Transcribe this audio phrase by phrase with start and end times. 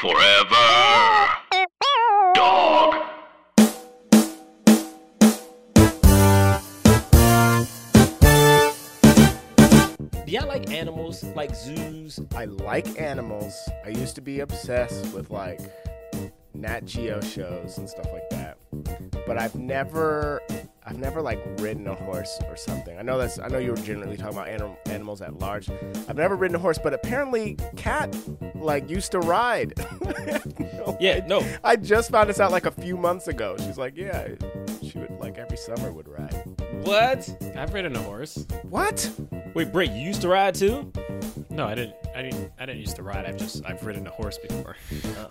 [0.00, 0.56] Forever.
[2.34, 2.94] Dog.
[10.24, 12.18] Do y'all like animals, like zoos?
[12.34, 13.54] I like animals.
[13.84, 15.60] I used to be obsessed with like
[16.54, 18.56] Nat Geo shows and stuff like that.
[19.26, 20.40] But I've never
[20.90, 22.98] I've never like ridden a horse or something.
[22.98, 25.70] I know that's I know you were generally talking about anim- animals at large.
[26.08, 28.14] I've never ridden a horse, but apparently cat
[28.56, 29.72] like used to ride.
[30.80, 31.46] No, Yeah, I- no.
[31.62, 33.54] I just found this out like a few months ago.
[33.58, 34.28] She's like, yeah,
[34.82, 36.34] she would like every summer would ride.
[36.84, 37.28] What?
[37.56, 38.46] I've ridden a horse.
[38.62, 39.10] What?
[39.54, 40.90] Wait, Bray, you used to ride too?
[41.50, 41.94] No, I didn't.
[42.16, 42.52] I didn't.
[42.58, 43.26] I didn't used to ride.
[43.26, 44.76] I've just I've ridden a horse before.
[45.18, 45.28] Uh-uh.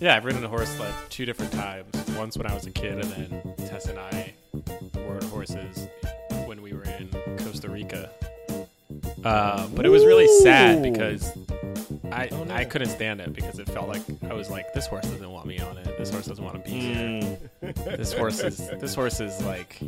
[0.00, 1.86] Yeah, I've ridden a horse sled two different times.
[2.16, 4.34] Once when I was a kid, and then Tess and I
[4.96, 5.88] rode horses
[6.46, 8.10] when we were in Costa Rica.
[9.24, 11.32] Uh, but it was really sad because
[12.12, 12.54] I Oh, no.
[12.54, 15.46] I couldn't stand it because it felt like I was like this horse doesn't want
[15.46, 15.96] me on it.
[15.98, 17.38] This horse doesn't want to be here.
[17.62, 17.96] Mm.
[17.96, 19.80] This horse is this horse is like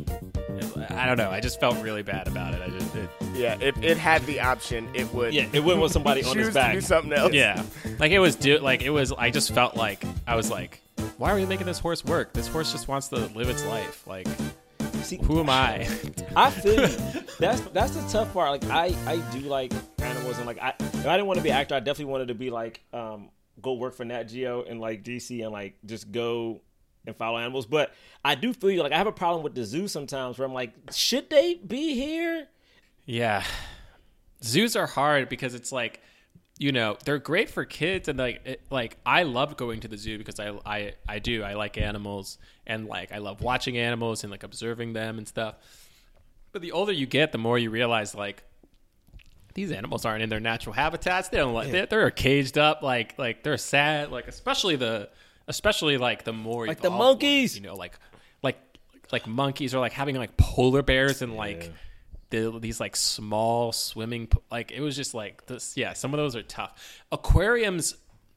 [0.89, 1.29] I don't know.
[1.31, 2.61] I just felt really bad about it.
[2.61, 5.91] I just it, Yeah, if it had the option, it would Yeah, it wouldn't want
[5.93, 6.73] somebody on choose his to back.
[6.73, 7.33] do something else.
[7.33, 7.63] Yeah,
[7.99, 9.11] like it was do like it was.
[9.11, 10.81] I just felt like I was like,
[11.17, 12.33] why are we making this horse work?
[12.33, 14.05] This horse just wants to live its life.
[14.07, 14.27] Like,
[15.03, 15.87] See, who am I?
[16.35, 16.97] I feel you.
[17.39, 18.51] That's that's the tough part.
[18.51, 21.49] Like I I do like animals and like I if I didn't want to be
[21.49, 23.29] an actor, I definitely wanted to be like um
[23.61, 26.61] go work for Nat Geo and like DC and like just go
[27.05, 27.65] and follow animals.
[27.65, 28.83] But I do feel you.
[28.83, 31.95] Like I have a problem with the zoo sometimes where I'm like, should they be
[31.95, 32.47] here?
[33.05, 33.43] yeah,
[34.43, 35.99] zoos are hard because it's like,
[36.61, 39.97] you know, they're great for kids and like, it, like I love going to the
[39.97, 41.41] zoo because I, I, I do.
[41.41, 42.37] I like animals
[42.67, 45.55] and like I love watching animals and like observing them and stuff.
[46.51, 48.43] But the older you get, the more you realize like
[49.55, 51.29] these animals aren't in their natural habitats.
[51.29, 55.09] They don't like they're, they're caged up like like they're sad like especially the
[55.47, 57.55] especially like the more Like the evolved ones, monkeys.
[57.57, 57.97] you know like
[58.43, 58.59] like
[59.11, 61.71] like monkeys or like having like polar bears and like
[62.31, 66.35] the, these like small swimming like it was just like this yeah some of those
[66.35, 67.95] are tough aquariums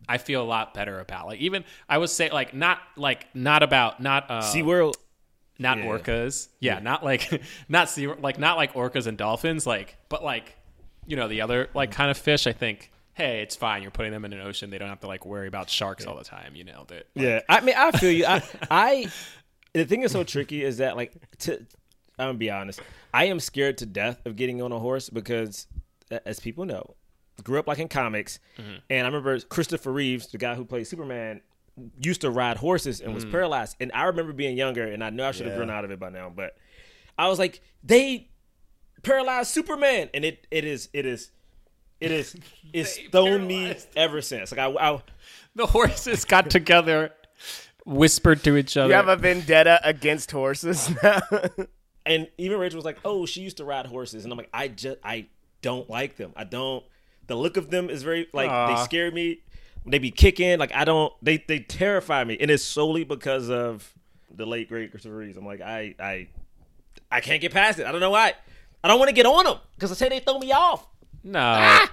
[0.08, 3.62] I feel a lot better about like even I would say like not like not
[3.62, 4.94] about not uh SeaWorld.
[5.58, 5.84] not Yeah.
[5.84, 6.48] orcas.
[6.60, 10.56] Yeah, not like not sea like not like orcas and dolphins, like but like
[11.06, 12.46] you know the other like kind of fish.
[12.46, 13.80] I think hey, it's fine.
[13.80, 14.70] You're putting them in an ocean.
[14.70, 16.54] They don't have to like worry about sharks all the time.
[16.56, 17.06] You know that.
[17.14, 18.26] Yeah, I mean, I feel you.
[18.26, 19.10] I, I,
[19.72, 21.64] the thing is so tricky is that like, to,
[22.18, 22.80] I'm gonna be honest,
[23.12, 25.66] I am scared to death of getting on a horse because,
[26.24, 26.94] as people know,
[27.42, 28.76] grew up like in comics, mm-hmm.
[28.90, 31.40] and I remember Christopher Reeves, the guy who played Superman,
[32.00, 33.32] used to ride horses and was mm.
[33.32, 35.58] paralyzed, and I remember being younger, and I know I should have Yeah.
[35.58, 36.56] grown out of it by now, but
[37.18, 38.28] I was like, they
[39.02, 41.30] paralyzed Superman, and it it is it is.
[42.00, 42.36] It is
[42.72, 44.52] it's thrown me ever since.
[44.52, 45.02] Like I, I
[45.54, 47.12] The horses got together,
[47.86, 48.88] whispered to each other.
[48.88, 51.20] You have a vendetta against horses now.
[52.06, 54.68] and even Rachel was like, "Oh, she used to ride horses," and I'm like, "I
[54.68, 55.26] just I
[55.62, 56.32] don't like them.
[56.36, 56.84] I don't.
[57.26, 59.40] The look of them is very like they scare me.
[59.86, 61.12] They be kicking like I don't.
[61.22, 63.92] They they terrify me, and it's solely because of
[64.34, 65.36] the late great Christopher Reeves.
[65.36, 66.28] I'm like, I I
[67.10, 67.86] I can't get past it.
[67.86, 68.34] I don't know why.
[68.82, 70.86] I don't want to get on them because I say they throw me off.
[71.22, 71.40] no,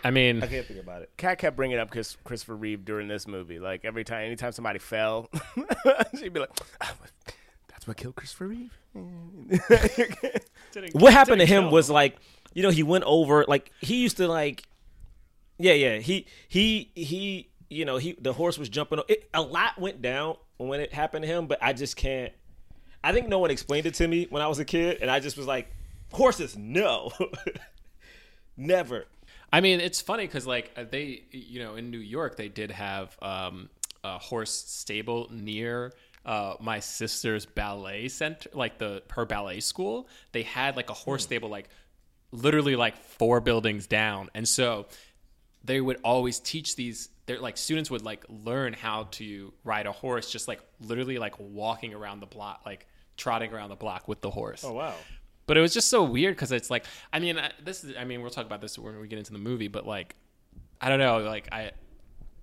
[0.03, 1.11] I mean I can't think about it.
[1.16, 3.59] Kat kept bringing up Chris, Christopher Reeve during this movie.
[3.59, 5.29] Like every time, anytime somebody fell,
[6.19, 6.49] she'd be like,
[6.81, 6.93] "Ah,
[7.81, 8.77] "That's what killed Christopher Reeve."
[10.93, 12.17] What happened to him was like,
[12.53, 14.63] you know, he went over like he used to like,
[15.57, 15.97] yeah, yeah.
[15.97, 17.47] He he he.
[17.69, 18.99] You know, he the horse was jumping.
[18.99, 22.33] o- It, a lot went down when it happened to him, but I just can't.
[23.01, 25.21] I think no one explained it to me when I was a kid, and I
[25.21, 25.71] just was like,
[26.11, 27.11] horses, no,
[28.57, 29.05] never.
[29.53, 32.71] I mean, it's funny because like uh, they, you know, in New York they did
[32.71, 33.69] have um,
[34.03, 35.93] a horse stable near
[36.25, 40.07] uh, my sister's ballet center, like the her ballet school.
[40.31, 41.69] They had like a horse stable, like
[42.31, 44.87] literally like four buildings down, and so
[45.63, 47.09] they would always teach these.
[47.25, 51.35] They're like students would like learn how to ride a horse, just like literally like
[51.40, 52.87] walking around the block, like
[53.17, 54.63] trotting around the block with the horse.
[54.63, 54.93] Oh wow.
[55.47, 58.05] But it was just so weird because it's like, I mean, I- this is, I
[58.05, 60.16] mean, we'll talk about this when we get into the movie, but like,
[60.79, 61.72] I don't know, like I,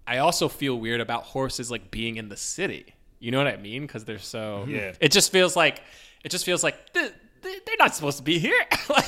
[0.07, 2.95] I also feel weird about horses like being in the city.
[3.21, 3.83] You know what I mean?
[3.83, 4.93] Because they're so, Yeah.
[5.01, 5.83] It just feels like,
[6.25, 7.13] it just feels like th-
[7.43, 8.65] th- they're not supposed to be here.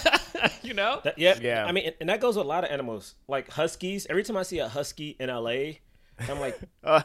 [0.62, 1.00] you know?
[1.04, 1.64] That, yeah, Yeah.
[1.64, 4.06] I mean, and- and that goes with a lot of animals, like huskies.
[4.10, 5.78] Every time I see a husky in LA,
[6.28, 7.02] I'm like, Uh,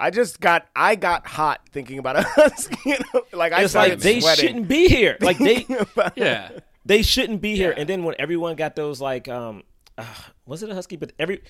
[0.00, 2.94] I just got I got hot thinking about a husky.
[3.32, 4.46] like I it's like they sweating.
[4.46, 5.16] shouldn't be here.
[5.20, 5.66] Like they
[6.14, 6.50] yeah.
[6.86, 7.70] they shouldn't be here.
[7.72, 7.80] Yeah.
[7.80, 9.64] And then when everyone got those like um,
[9.98, 10.04] uh,
[10.46, 10.94] was it a husky?
[10.94, 11.42] But every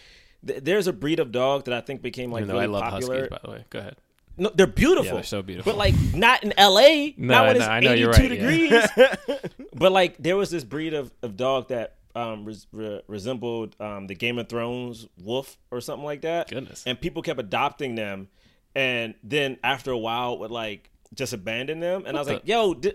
[0.47, 2.83] th- there's a breed of dog that I think became like Even really I love
[2.85, 3.15] popular.
[3.17, 3.65] huskies, by the way.
[3.69, 3.97] Go ahead.
[4.39, 5.07] No, they're beautiful.
[5.07, 5.73] Yeah, they're so beautiful.
[5.73, 7.15] But like not in L.A.
[7.17, 8.23] No, not when no, it's I know 82 you're right,
[8.69, 8.87] yeah.
[9.27, 9.39] degrees.
[9.75, 14.07] but like there was this breed of, of dog that um, res- re- resembled um,
[14.07, 16.49] the Game of Thrones wolf or something like that.
[16.49, 16.85] Goodness.
[16.87, 18.29] And people kept adopting them,
[18.75, 22.05] and then after a while would like just abandon them.
[22.07, 22.95] And I was the- like, yo, di-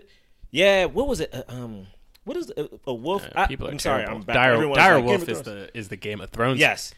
[0.52, 1.34] yeah, what was it?
[1.34, 1.88] Uh, um,
[2.26, 3.28] what is a, a wolf?
[3.36, 4.06] I, People are I'm sorry.
[4.06, 4.36] I'm back.
[4.36, 6.60] Dire, dire like, wolf is the is the Game of Thrones.
[6.60, 6.94] yes.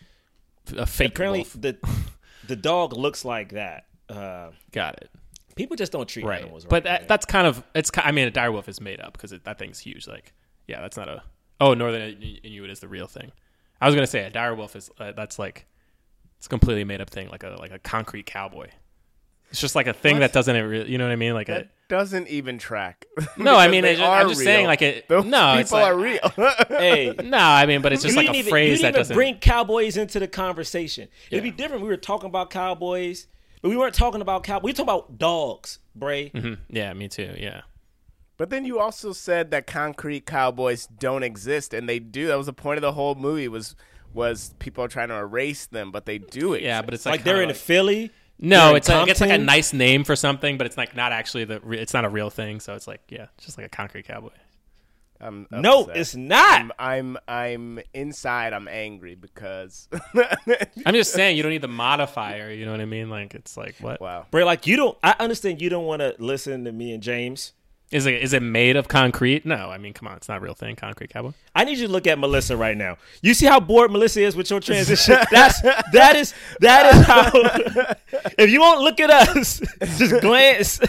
[0.78, 1.56] a fake Apparently, wolf.
[1.60, 1.78] the
[2.48, 3.86] the dog looks like that.
[4.10, 5.10] Uh, Got it.
[5.56, 6.70] people just don't treat Right, animals right.
[6.70, 7.08] but that, man.
[7.08, 7.90] that's kind of it's.
[7.98, 10.08] I mean, a dire wolf is made up because that thing's huge.
[10.08, 10.34] Like,
[10.68, 11.24] yeah, that's not a.
[11.60, 12.02] Oh, Northern
[12.44, 13.32] Inuit is the real thing.
[13.82, 15.66] I was gonna say a dire wolf is uh, that's like
[16.38, 18.68] it's a completely made up thing, like a like a concrete cowboy.
[19.52, 21.34] It's just like a thing that doesn't really, you know what I mean?
[21.34, 23.06] Like a That doesn't even track.
[23.38, 25.08] no, I mean, they it's just, are I'm just saying like it.
[25.08, 26.34] Those no, people it's like, are real.
[26.68, 28.88] hey, No, I mean, but it's just you like a didn't even, phrase you that
[28.88, 31.08] didn't even doesn't bring cowboys into the conversation.
[31.30, 31.56] It'd be Yeah.
[31.56, 31.84] different.
[31.84, 33.28] We were talking about cowboys,
[33.66, 34.60] but we weren't talking about cow.
[34.60, 36.30] We were talking about dogs, Bray.
[36.30, 36.60] Mhm.
[36.70, 37.34] Yeah, me too.
[37.36, 37.62] Yeah.
[38.38, 42.28] But then you also said that concrete cowboys don't exist, and they do.
[42.28, 43.76] That was the point of the whole movie was
[44.14, 46.62] was people are trying to erase them, but they do it.
[46.62, 48.12] Yeah, but it's Like, like, they're kinda in Philly.
[48.38, 51.46] No, it's like, it's like a nice name for something, but it's like not actually
[51.46, 51.60] the.
[51.72, 54.30] It's not a real thing, so it's like yeah, it's just like a concrete cowboy.
[55.22, 55.98] I'm No, upset.
[55.98, 56.62] it's not.
[56.62, 58.54] I'm, I'm I'm inside.
[58.54, 59.88] I'm angry because
[60.86, 62.52] I'm just saying you don't need the modifier.
[62.52, 63.10] You know what I mean?
[63.10, 64.26] Like it's like what wow.
[64.32, 64.98] Bray, like you don't.
[65.04, 67.54] I understand you don't want to listen to me and James.
[67.92, 68.22] is it?
[68.22, 69.46] Is it made of concrete?
[69.46, 70.76] No, I mean come on, it's not a real thing.
[70.76, 71.32] Concrete cowboy.
[71.56, 72.98] I need you to look at Melissa right now.
[73.22, 75.18] You see how bored Melissa is with your transition.
[75.32, 77.94] That's that is that is how.
[78.38, 79.62] if you won't look at us,
[79.98, 80.80] just glance.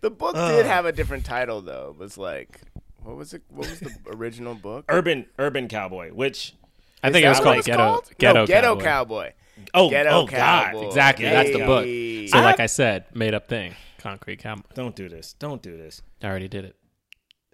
[0.00, 0.68] The book did uh.
[0.68, 1.90] have a different title though.
[1.94, 2.60] It was like
[3.02, 3.42] what was it?
[3.48, 4.84] What was the original book?
[4.88, 6.54] urban urban cowboy, which
[7.02, 8.10] I think it was called it's Ghetto called?
[8.18, 8.84] Ghetto no, Ghetto Cowboy.
[8.84, 9.32] Cowboy.
[9.74, 10.80] oh Ghetto oh Cowboy.
[10.80, 11.84] god, Exactly, that's the book.
[12.30, 13.74] So I- like I said, made up thing.
[13.98, 14.62] Concrete cowboy.
[14.74, 15.34] don't do this.
[15.34, 16.00] Don't do this.
[16.22, 16.76] I already did it.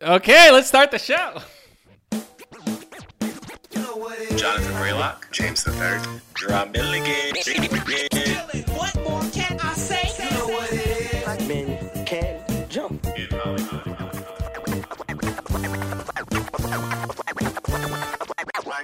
[0.03, 1.39] Okay, let's start the show.
[4.37, 6.03] Jonathan Braylock, James the Third,
[6.35, 7.35] Jerah Milligan.
[8.77, 9.23] What more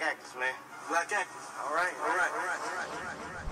[0.02, 0.54] Black actors, man.
[0.88, 1.42] Black actors.
[1.64, 3.44] All right, all right, all right, all right, all right.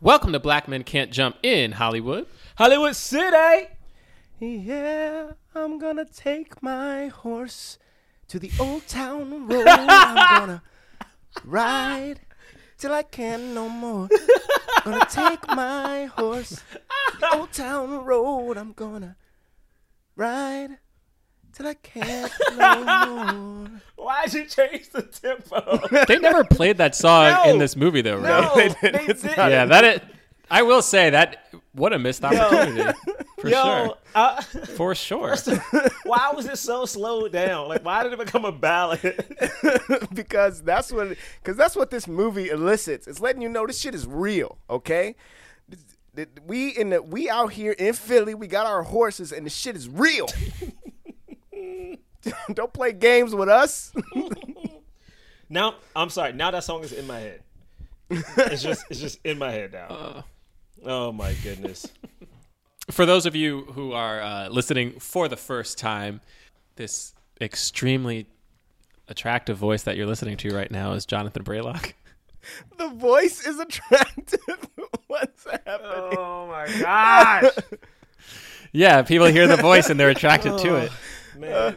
[0.00, 2.26] Welcome to Black Men Can't Jump in Hollywood.
[2.56, 3.68] Hollywood City.
[4.40, 7.78] Yeah, I'm gonna take my horse
[8.26, 9.68] to the old town road.
[9.68, 10.62] I'm gonna
[11.44, 12.18] ride
[12.76, 14.08] till I can no more.
[14.84, 16.60] gonna take my horse
[17.12, 18.56] to the old town road.
[18.56, 19.16] I'm gonna
[20.16, 20.78] ride
[21.58, 22.84] till I can't no
[23.34, 23.70] more.
[23.96, 26.04] Why'd you change the tempo?
[26.06, 27.50] They never played that song No.
[27.50, 28.42] in this movie though, right?
[28.44, 29.10] no, they they didn't.
[29.10, 29.36] It's didn't.
[29.50, 30.02] Yeah, that it.
[30.50, 32.90] I will say that what a missed opportunity
[33.38, 33.94] for Yo, sure.
[34.14, 35.36] uh, For sure.
[36.04, 37.68] why was it so slowed down?
[37.68, 39.26] Like, why did it become a ballad?
[40.14, 43.06] because that's what because that's what this movie elicits.
[43.06, 44.56] It's letting you know this shit is real.
[44.70, 45.16] Okay,
[45.70, 45.82] Th-
[46.16, 48.34] th- we in the we out here in Philly.
[48.34, 50.28] We got our horses, and the shit is real.
[52.52, 53.92] Don't play games with us.
[55.48, 56.32] now, I'm sorry.
[56.32, 57.42] Now that song is in my head.
[58.10, 60.24] It's just, it's just in my head now.
[60.84, 61.86] oh my goodness.
[62.90, 66.20] For those of you who are uh, listening for the first time,
[66.76, 68.26] this extremely
[69.08, 71.92] attractive voice that you're listening to right now is Jonathan Braylock.
[72.78, 74.40] the voice is attractive.
[75.06, 76.16] What's happening?
[76.18, 77.52] Oh my gosh,
[78.72, 80.92] Yeah, people hear the voice and they're attracted to it.
[81.38, 81.76] Man.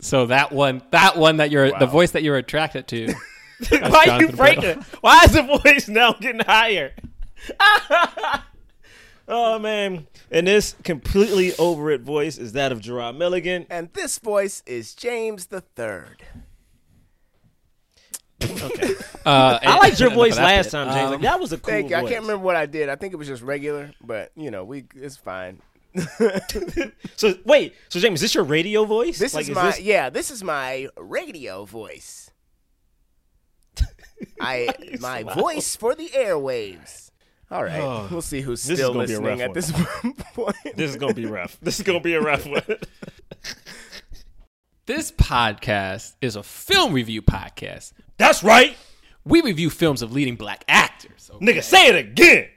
[0.00, 3.14] So that one, that one that you're, the voice that you're attracted to.
[3.70, 4.84] Why are you Jonathan breaking?
[5.00, 6.92] Why is the voice now getting higher?
[9.28, 10.06] oh man!
[10.30, 13.66] And this completely over it voice is that of Jerah Milligan.
[13.70, 16.22] And this voice is James the Third.
[19.26, 21.06] Uh, I liked your voice last time, James.
[21.06, 21.96] Um, like that was a cool Thank you.
[21.96, 22.88] I can't remember what I did.
[22.88, 25.60] I think it was just regular, but you know, we it's fine.
[27.16, 29.18] So wait, so James, is this your radio voice?
[29.18, 30.10] This Like, is my this- yeah.
[30.10, 32.30] This is my radio voice.
[34.40, 34.68] I
[35.00, 35.34] my smile?
[35.34, 37.10] voice for the airwaves.
[37.50, 39.72] All right, oh, we'll see who's This is still gonna be listening rough at this
[40.34, 40.56] point.
[40.76, 41.56] This is gonna be rough.
[41.62, 42.62] This is gonna be a rough one.
[44.86, 47.92] This podcast is a film review podcast.
[48.18, 48.76] That's right,
[49.24, 51.30] We review films of leading black actors.
[51.34, 51.44] okay?
[51.44, 51.62] nigga.
[51.62, 52.48] Say it again.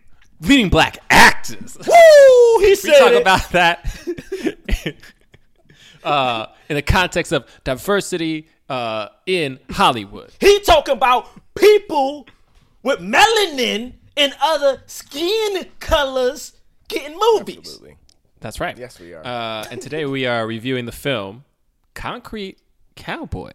[0.42, 1.78] Leading black actors.
[1.78, 2.60] Woo!
[2.60, 3.22] He we talk it.
[3.22, 4.96] about that
[6.04, 10.32] uh, in the context of diversity uh, in Hollywood.
[10.40, 12.28] He talking about people
[12.84, 16.54] with melanin and other skin colors
[16.88, 17.58] getting movies.
[17.58, 17.98] Absolutely.
[18.40, 18.78] That's right.
[18.78, 19.26] Yes, we are.
[19.26, 21.44] Uh, and today we are reviewing the film
[21.94, 22.60] Concrete
[22.96, 23.52] Cowboy,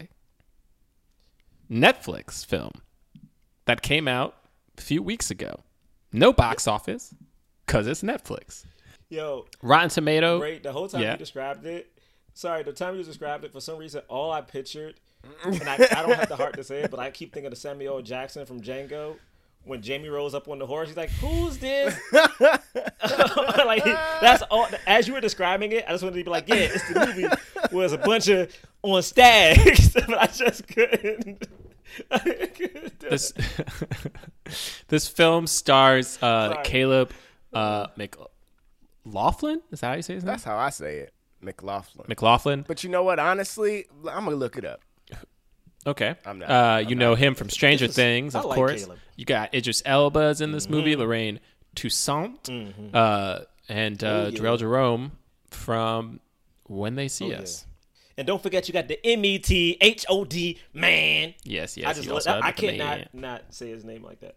[1.71, 2.73] Netflix film
[3.65, 4.37] that came out
[4.77, 5.61] a few weeks ago.
[6.15, 7.13] No box office
[7.67, 8.65] because it's Netflix.
[9.09, 10.39] Yo, Rotten Tomato.
[10.39, 10.63] great.
[10.63, 11.13] The whole time Yeah.
[11.13, 11.91] you described it,
[12.33, 14.95] sorry, the time you described it, for some reason, all I pictured,
[15.45, 17.59] and I, I don't have the heart to say it, but I keep thinking of
[17.59, 18.01] Samuel.
[18.03, 19.17] Jackson from Django.
[19.67, 24.69] When Jamie rolls up on the horse, he's like, "Who's this?" like that's all.
[24.87, 27.27] As you were describing it, I just wanted to be like, "Yeah, it's the movie
[27.71, 31.49] where it's a bunch of on stags," but I just couldn't.
[32.11, 33.33] I couldn't do This
[34.89, 37.11] this film stars uh, Caleb
[37.53, 39.61] uh, McLaughlin.
[39.71, 40.33] Is that how you say his name?
[40.33, 42.07] That's how I say it, McLaughlin.
[42.09, 42.65] McLaughlin.
[42.67, 43.19] But you know what?
[43.19, 44.81] Honestly, I'm gonna look it up.
[45.87, 46.15] Okay.
[46.25, 48.85] I'm not- Uh, I'm you know him from Stranger is- Things, I of like course.
[48.85, 48.99] Caleb.
[49.17, 50.55] You got Idris Elba's in Mm-hmm.
[50.55, 51.41] this movie, Lorraine
[51.75, 52.49] Toussaint,
[52.95, 54.57] uh, and uh, Oh, yeah.
[54.57, 55.13] Jerome
[55.51, 56.21] from
[56.65, 57.45] When They See Oh, yeah.
[58.15, 58.19] Us.
[58.19, 61.35] And don't forget, you got the M E T H O D man.
[61.45, 61.87] Yes, yes.
[61.89, 64.21] I just he lo- also I, had the can't not, not say his name like
[64.21, 64.37] that.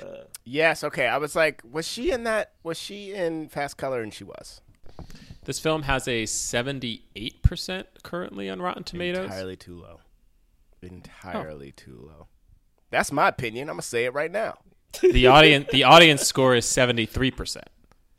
[0.00, 0.82] Uh, yes.
[0.84, 1.06] Okay.
[1.06, 2.52] I was like, was she in that?
[2.62, 4.02] Was she in Fast Color?
[4.02, 4.60] And she was.
[5.44, 9.24] This film has a seventy-eight percent currently on Rotten Tomatoes.
[9.24, 10.00] Entirely too low.
[10.82, 12.26] Entirely too low.
[12.90, 13.68] That's my opinion.
[13.68, 14.58] I'm gonna say it right now.
[15.00, 17.68] The audience the audience score is seventy-three percent.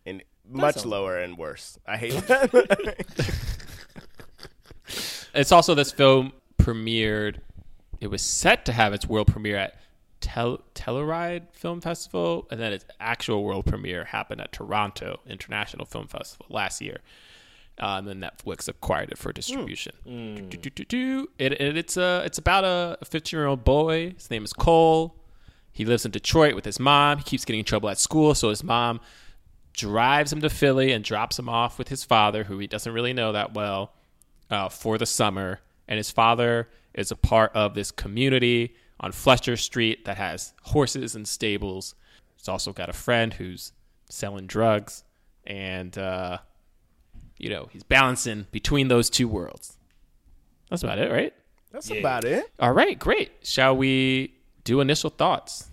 [0.05, 1.77] And much lower and worse.
[1.85, 3.45] I hate that.
[5.33, 7.37] It's also this film premiered.
[7.99, 9.75] It was set to have its world premiere at
[10.21, 16.07] Tel- Telluride Film Festival, and then its actual world premiere happened at Toronto International Film
[16.07, 16.99] Festival last year.
[17.81, 19.93] Uh, and then Netflix acquired it for distribution.
[20.49, 21.29] Do, do, do, do.
[21.39, 24.11] It, it, it's a, it's about a 15 year old boy.
[24.11, 25.15] His name is Cole.
[25.71, 27.17] He lives in Detroit with his mom.
[27.17, 29.01] He keeps getting in trouble at school, so his mom
[29.73, 33.11] drives him to Philly and drops him off with his father, who he doesn't really
[33.11, 33.91] know that well,
[34.49, 35.59] uh, for the summer.
[35.87, 41.15] And his father is a part of this community on Fletcher Street that has horses
[41.15, 41.95] and stables.
[42.37, 43.73] He's also got a friend who's
[44.09, 45.03] selling drugs,
[45.45, 46.37] and uh,
[47.37, 49.77] you know he's balancing between those two worlds.
[50.69, 51.33] That's about it, right?
[51.71, 52.45] That's about it.
[52.59, 53.31] All right, great.
[53.43, 55.69] Shall we do initial thoughts?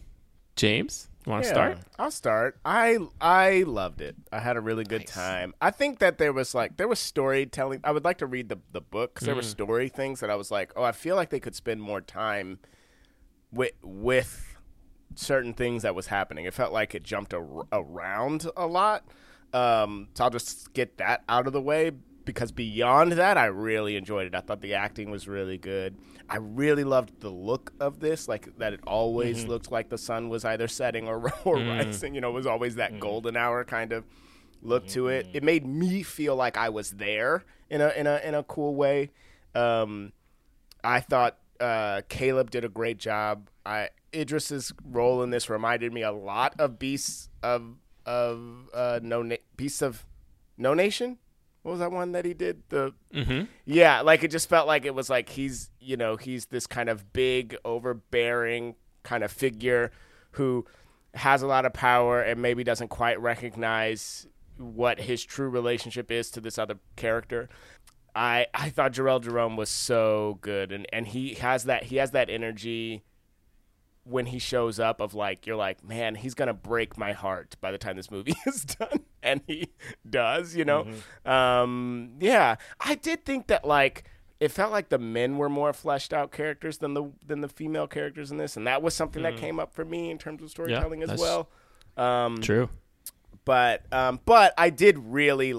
[0.56, 1.78] James, you want to Yeah, start?
[1.98, 2.58] I'll start.
[2.64, 4.16] I I loved it.
[4.32, 5.54] I had a really good time.
[5.60, 7.80] I think that there was like there was storytelling.
[7.84, 10.34] I would like to read the the book 'cause there were story things that I
[10.34, 12.58] was like, oh, I feel like they could spend more time
[13.52, 14.46] with with
[15.14, 16.44] certain things that was happening.
[16.44, 19.04] It felt like it jumped ar- around a lot.
[19.52, 21.90] Um, so I'll just get that out of the way
[22.30, 24.34] because beyond that, I really enjoyed it.
[24.36, 25.96] I thought the acting was really good.
[26.28, 30.28] I really loved the look of this, like that it always looked like the sun
[30.28, 32.14] was either setting or, or rising.
[32.14, 34.04] You know, it was always that golden hour kind of
[34.62, 35.26] look to it.
[35.32, 38.76] It made me feel like I was there in a in a in a cool
[38.76, 39.10] way.
[39.56, 40.12] Um,
[40.84, 43.50] I thought uh, Caleb did a great job.
[43.66, 47.74] I Idris's role in this reminded me a lot of Beasts of
[48.06, 50.06] of uh, no Na- Beasts of
[50.56, 51.18] No Nation.
[51.62, 52.62] What was that one that he did?
[52.70, 53.44] The mm-hmm.
[53.66, 56.88] yeah, like it just felt like it was like he's you know he's this kind
[56.88, 59.90] of big, overbearing kind of figure
[60.32, 60.66] who
[61.14, 64.26] has a lot of power and maybe doesn't quite recognize
[64.56, 67.48] what his true relationship is to this other character.
[68.14, 72.12] I I thought Jharrel Jerome was so good and and he has that he has
[72.12, 73.02] that energy
[74.04, 77.70] when he shows up of like you're like man he's gonna break my heart by
[77.70, 79.68] the time this movie is done and he
[80.08, 80.86] does you know
[81.26, 84.04] um yeah i did think that like
[84.40, 87.86] it felt like the men were more fleshed out characters than the than the female
[87.86, 90.50] characters in this and that was something that came up for me in terms of
[90.50, 91.48] storytelling as well
[91.96, 92.68] um True.
[93.44, 95.54] but um, but I did really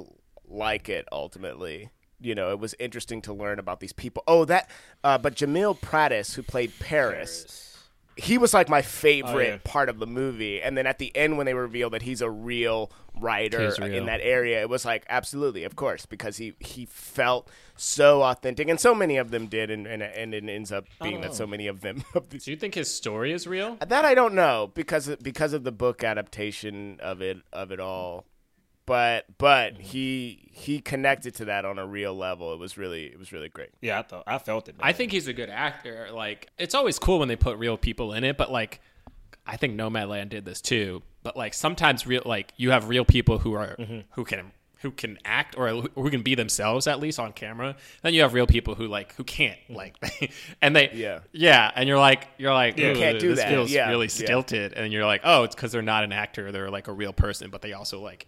[0.48, 1.90] like it ultimately.
[2.20, 4.24] You know, it was interesting to learn about these people.
[4.28, 4.70] Oh, that.
[5.04, 7.71] Uh, but Jamil Prattis, who played Paris,
[8.18, 9.58] he was like my favorite yeah.
[9.64, 10.62] part of the movie.
[10.62, 13.94] And then at the end, when they revealed that he's a real writer real.
[13.94, 18.68] in that area, it was like absolutely, of course, because he he felt so authentic,
[18.68, 21.48] and so many of them did, and and, and it ends up being that so
[21.48, 22.04] many of them.
[22.30, 23.78] Do you think his story is real?
[23.80, 28.26] that I don't know because because of the book adaptation of it of it all.
[28.86, 32.54] But but he he connected to that on a real level.
[32.54, 33.70] It was really it was really great.
[33.82, 34.78] Yeah, I thought I felt it.
[34.78, 34.88] Man.
[34.88, 36.10] I think he's a good actor.
[36.12, 38.82] Like, it's always cool when they put real people in it, but like,
[39.46, 41.04] I think Nomadland did this too.
[41.24, 44.00] But like, sometimes real, like, you have real people who are mm-hmm.
[44.12, 47.76] who can who can act or who can be themselves at least on camera.
[48.02, 49.76] Then you have real people who like who can't mm-hmm.
[49.76, 51.20] like, and they Yeah.
[51.32, 54.26] yeah, and you're like you're like You can't do this that." feels Yeah, really yeah.
[54.26, 57.14] stilted, and you're like oh it's because they're not an actor, they're like a real
[57.14, 58.26] person, but they also like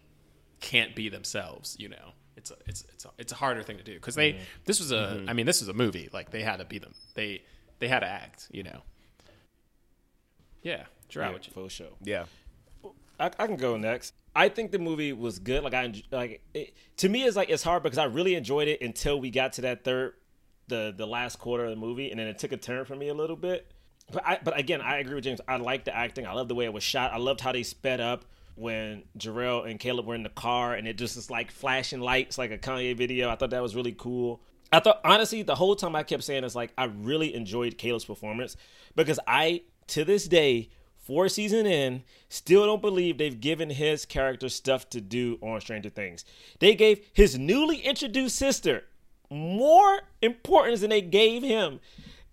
[0.63, 1.75] can't be themselves.
[1.77, 4.33] You know, it's a, it's it's a, it's a harder thing to do because they
[4.33, 4.43] mm-hmm.
[4.65, 5.29] this was a mm-hmm.
[5.29, 7.43] I mean this was a movie like they had to be them they
[7.79, 8.47] they had to act.
[8.51, 8.81] You know.
[10.63, 11.87] Yeah, Jerah, Yeah, what you- for sure.
[12.01, 12.25] Yeah.
[13.19, 14.13] I, I can go next.
[14.35, 15.63] I think the movie was good.
[15.63, 18.81] Like I like it, to me, it's like it's hard because I really enjoyed it
[18.81, 20.13] until we got to that third,
[20.67, 23.09] the the last quarter of the movie, and then it took a turn for me
[23.09, 23.71] a little bit.
[24.11, 25.41] But I, but again, I agree with James.
[25.47, 26.25] I like the acting.
[26.25, 27.13] I love the way it was shot.
[27.13, 30.87] I loved how they sped up when Jharrel and Caleb were in the car, and
[30.87, 33.29] it just is like flashing lights, like a Kanye video.
[33.29, 34.41] I thought that was really cool.
[34.71, 38.05] I thought honestly, the whole time I kept saying it's like I really enjoyed Caleb's
[38.05, 38.57] performance
[38.95, 44.49] because I to this day four season in, still don't believe they've given his character
[44.49, 46.23] stuff to do on Stranger Things.
[46.59, 48.85] They gave his newly introduced sister
[49.29, 51.79] more importance than they gave him.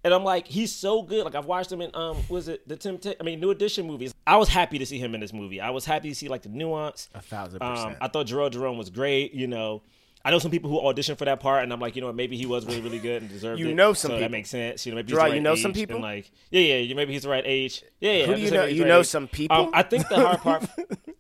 [0.03, 1.25] And I'm like, he's so good.
[1.25, 2.99] Like I've watched him in um, was it the Tim?
[3.21, 4.15] I mean, New Edition movies.
[4.27, 5.61] I was happy to see him in this movie.
[5.61, 7.09] I was happy to see like the nuance.
[7.15, 7.97] A thousand Um, percent.
[8.01, 9.35] I thought Jerome Jerome was great.
[9.35, 9.83] You know,
[10.25, 12.17] I know some people who auditioned for that part, and I'm like, you know, what,
[12.17, 13.75] maybe he was really, really good and deserved You it.
[13.75, 14.21] know some so people.
[14.21, 14.87] that makes sense.
[14.87, 16.01] You know, maybe Jerah, right you know some people?
[16.01, 17.83] Like, yeah, yeah, maybe he's the right age.
[18.01, 18.27] Yeah, yeah.
[18.27, 19.07] Who do you know- you the know age.
[19.07, 19.57] some people?
[19.57, 20.65] Um, I think the hard part.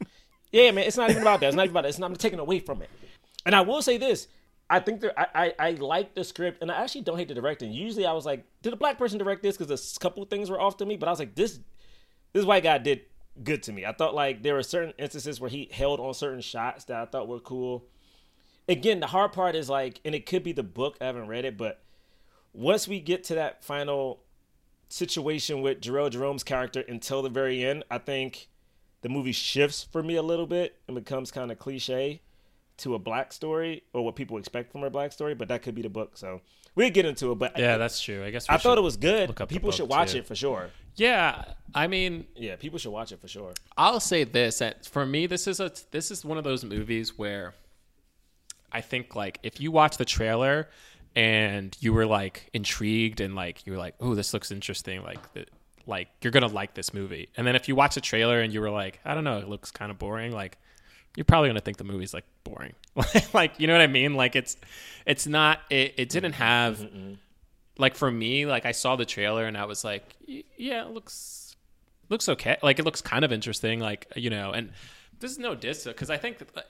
[0.53, 1.49] yeah, man, it's not even about that.
[1.49, 1.89] It's not even about that.
[1.91, 2.91] It's not I'm taking away from it.
[3.47, 4.27] And I will say this.
[4.71, 7.35] I think there, I, I, I like the script, and I actually don't hate the
[7.35, 7.73] directing.
[7.73, 9.57] Usually, I was like, did a black person direct this?
[9.57, 11.59] Because a couple things were off to me, but I was like, this
[12.33, 13.03] this white guy did
[13.43, 13.85] good to me.
[13.85, 17.05] I thought like there were certain instances where he held on certain shots that I
[17.07, 17.85] thought were cool.
[18.69, 20.97] Again, the hard part is like, and it could be the book.
[21.01, 21.83] I haven't read it, but
[22.53, 24.21] once we get to that final
[24.89, 28.49] situation with Jharrel Jerome's character until the very end, I think
[29.03, 32.21] the movie shifts for me a little bit and becomes kind of cliche
[32.81, 35.35] to a black story or what people expect from a black story.
[35.35, 36.41] But that could be the book, so
[36.75, 37.37] we'll get into it.
[37.39, 38.25] But yeah, that's true.
[38.25, 39.29] I guess we I thought it was good.
[39.29, 40.19] look up the People should watch too.
[40.19, 40.71] it for sure.
[40.97, 41.45] Yeah,
[41.75, 43.53] I mean, Yeah, people should watch it for sure.
[43.77, 47.17] I'll say this: that for me, this is a this is one of those movies
[47.19, 47.55] where
[48.73, 50.69] I think like if you watch the trailer
[51.17, 55.33] and you were like intrigued and like you were like, "Oh, this looks interesting," like
[55.33, 55.47] the,
[55.87, 57.29] like you're gonna like this movie.
[57.37, 59.49] And then if you watch the trailer and you were like, "I don't know, it
[59.49, 60.57] looks kind of boring," like
[61.17, 62.75] you're probably gonna think the movie's like boring.
[63.33, 64.15] like you know what I mean?
[64.15, 64.57] Like it's
[65.07, 66.87] it's not it, it didn't have
[67.79, 71.57] like for me like I saw the trailer and I was like, "Yeah, it looks
[72.11, 72.59] looks okay.
[72.63, 73.81] Like it looks kind of interesting.
[73.81, 74.73] Like you know, and
[75.19, 76.67] this is no diss because I think that,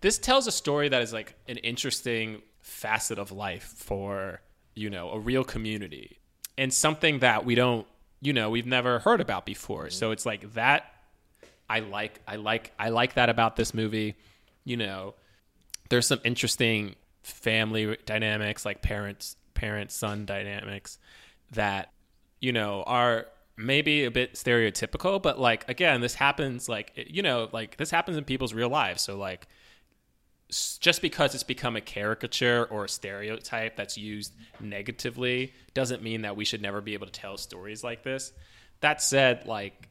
[0.00, 4.40] this tells a story that is like an interesting facet of life for
[4.74, 6.18] you know a real community
[6.58, 7.86] and something that we don't
[8.20, 9.84] you know we've never heard about before.
[9.84, 9.92] Mm-hmm.
[9.92, 10.92] So it's like that.
[11.68, 14.16] I like I like I like that about this movie.
[14.64, 15.14] You know,
[15.88, 20.98] there's some interesting family dynamics like parents parent son dynamics
[21.52, 21.92] that
[22.40, 23.26] you know are
[23.56, 28.16] maybe a bit stereotypical but like again this happens like you know like this happens
[28.16, 29.48] in people's real lives so like
[30.78, 36.36] just because it's become a caricature or a stereotype that's used negatively doesn't mean that
[36.36, 38.32] we should never be able to tell stories like this
[38.80, 39.88] that said like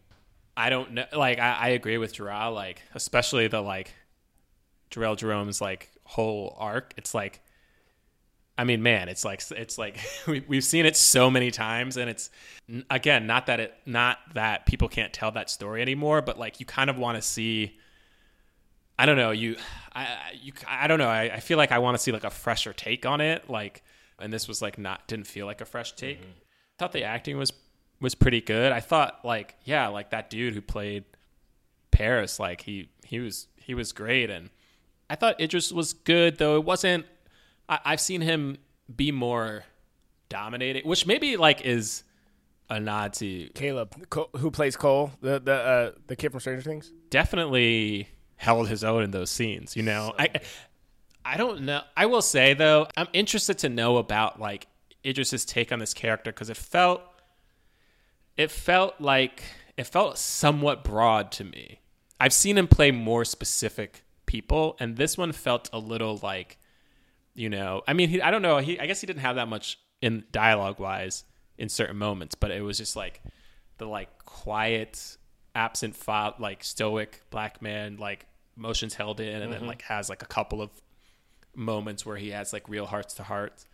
[0.57, 3.93] i don't know like i, I agree with Jerah, like especially the like
[4.91, 6.93] Jharrel Jerome's like whole arc.
[6.95, 7.41] It's like,
[8.57, 12.09] I mean, man, it's like it's like we, we've seen it so many times, and
[12.09, 12.29] it's
[12.89, 16.65] again not that it not that people can't tell that story anymore, but like you
[16.65, 17.77] kind of want to see.
[18.97, 19.57] I don't know you,
[19.93, 21.09] I I- you I don't know.
[21.09, 23.83] I, I feel like I want to see like a fresher take on it, like,
[24.19, 26.21] and this was like not didn't feel like a fresh take.
[26.21, 26.29] Mm-hmm.
[26.77, 27.51] thought the acting was
[28.05, 28.71] was pretty good.
[28.71, 31.05] I thought like yeah, like that dude who played
[31.89, 34.51] Paris, like he he was he was great, and
[35.09, 36.55] I thought Idris was good though.
[36.55, 37.07] It wasn't.
[37.67, 38.59] I, I've seen him
[38.95, 39.63] be more
[40.29, 42.03] dominating, which maybe like is
[42.69, 43.95] a nod to Caleb,
[44.37, 46.93] who plays Cole, the the uh, the kid from Stranger Things.
[47.09, 49.75] definitely held his own in those scenes.
[49.75, 50.29] You know, I
[51.25, 51.81] I don't know.
[51.97, 54.67] I will say though, I'm interested to know about like
[55.03, 57.01] Idris's take on this character because it felt
[58.37, 59.43] it felt like
[59.77, 61.79] it felt somewhat broad to me.
[62.19, 66.57] I've seen him play more specific people, and this one felt a little like,
[67.33, 68.57] you know, I mean, he, I don't know.
[68.59, 71.23] He, I guess he didn't have that much in dialogue wise
[71.57, 73.21] in certain moments, but it was just like
[73.77, 75.17] the like quiet,
[75.53, 78.25] absent, fa- like stoic black man, like
[78.57, 79.69] emotions held in, and then mm-hmm.
[79.69, 80.69] like has like a couple of
[81.53, 83.65] moments where he has like real hearts to hearts.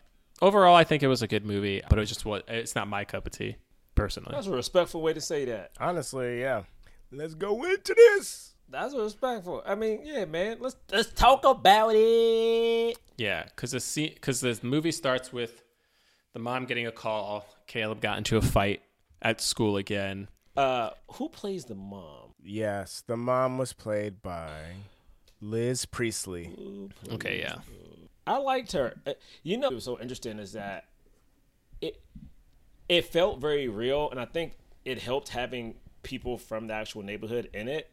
[0.41, 2.87] Overall, I think it was a good movie, but it was just what it's not
[2.87, 3.57] my cup of tea
[4.01, 4.31] personally.
[4.33, 5.71] That's a respectful way to say that.
[5.79, 6.63] Honestly, yeah.
[7.11, 8.55] Let's go into this.
[8.69, 9.61] That's respectful.
[9.65, 10.57] I mean, yeah, man.
[10.59, 12.97] Let's let's talk about it.
[13.17, 15.61] Yeah, because the scene, because the movie starts with
[16.33, 17.45] the mom getting a call.
[17.67, 18.81] Caleb got into a fight
[19.21, 20.29] at school again.
[20.55, 22.33] Uh, who plays the mom?
[22.43, 24.51] Yes, the mom was played by
[25.41, 26.89] Liz Priestley.
[27.11, 27.55] Okay, yeah.
[28.25, 28.95] I liked her.
[29.05, 30.85] Uh, You know, what was so interesting is that
[31.81, 32.01] it
[32.91, 37.49] it felt very real, and I think it helped having people from the actual neighborhood
[37.53, 37.89] in it.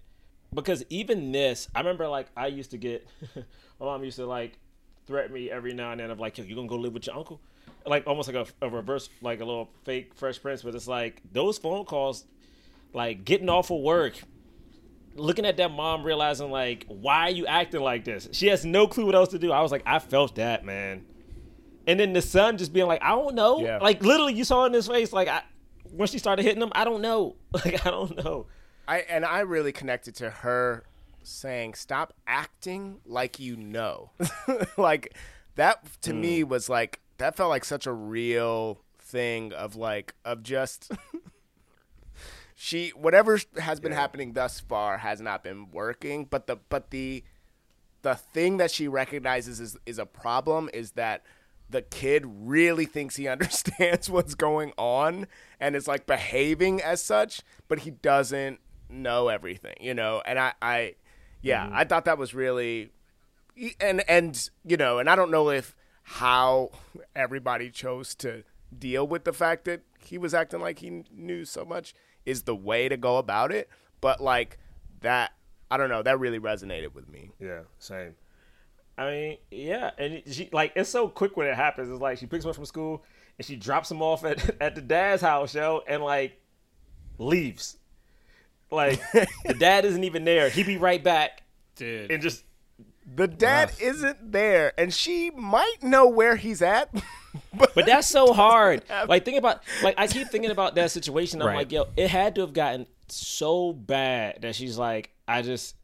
[0.53, 3.07] Because even this, I remember like I used to get
[3.37, 3.43] my
[3.87, 4.59] mom used to like
[5.07, 7.17] threaten me every now and then of like, "Yo, you gonna go live with your
[7.17, 7.41] uncle?"
[7.87, 10.63] Like almost like a, a reverse, like a little fake Fresh Prince.
[10.63, 12.25] But it's like those phone calls,
[12.93, 14.15] like getting off of work,
[15.15, 18.89] looking at that mom realizing like why are you acting like this she has no
[18.89, 21.05] clue what else to do i was like i felt that man
[21.89, 23.61] and then the son just being like i don't know.
[23.61, 23.79] Yeah.
[23.79, 25.43] like literally you saw in his face like i
[25.91, 27.35] when she started hitting him i don't know.
[27.53, 28.47] Like i don't know.
[28.89, 30.85] I and I really connected to her
[31.23, 34.13] saying, "Stop acting like you know."
[34.79, 35.15] like
[35.57, 36.49] that to me mm.
[36.49, 40.91] was like that felt like such a real thing of like of just
[42.55, 47.23] she whatever has been happening thus far has not been working, but the but the
[48.01, 51.25] the thing that she recognizes is is a problem is that
[51.71, 55.27] the kid really thinks he understands what's going on
[55.61, 60.23] and is like behaving as such, but he doesn't know everything, you know.
[60.25, 60.95] And I, I
[61.43, 61.77] yeah, mm-hmm.
[61.77, 62.91] I thought that was really
[63.81, 66.71] and and you know, and I don't know if how
[67.15, 68.45] everybody chose to
[68.77, 72.55] deal with the fact that he was acting like he knew so much is the
[72.55, 73.69] way to go about it,
[74.01, 74.59] but like
[75.01, 75.33] that
[75.71, 77.31] I don't know, that really resonated with me.
[77.39, 78.15] yeah same
[78.99, 82.27] i mean yeah and she like it's so quick when it happens it's like she
[82.27, 83.03] picks him up from school
[83.39, 86.39] and she drops him off at, at the dad's house yo and like
[87.19, 87.77] leaves
[88.71, 91.43] like the dad isn't even there he be right back
[91.77, 92.11] Dude.
[92.11, 92.45] and just
[93.17, 96.91] The dad isn't there, and she might know where he's at.
[97.57, 98.83] but, But that's so hard.
[99.09, 101.41] Like think about like I keep thinking about that situation.
[101.41, 101.57] I'm Right.
[101.57, 105.77] like, yo, it had to have gotten so bad that she's like, I just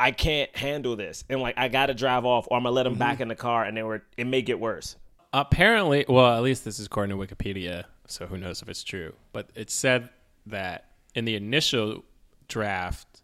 [0.00, 1.24] I can't handle this.
[1.28, 3.22] And like I gotta drive off or I'm gonna let him back mm-hmm.
[3.22, 4.96] in the car and they we're it may get worse.
[5.32, 9.12] Apparently, well, at least this is according to Wikipedia, so who knows if it's true.
[9.32, 10.08] But it said
[10.46, 12.04] that in the initial
[12.48, 13.22] draft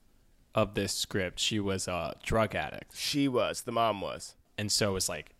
[0.54, 2.96] of this script, she was a drug addict.
[2.96, 4.34] she was, the mom was.
[4.58, 5.30] and so it was like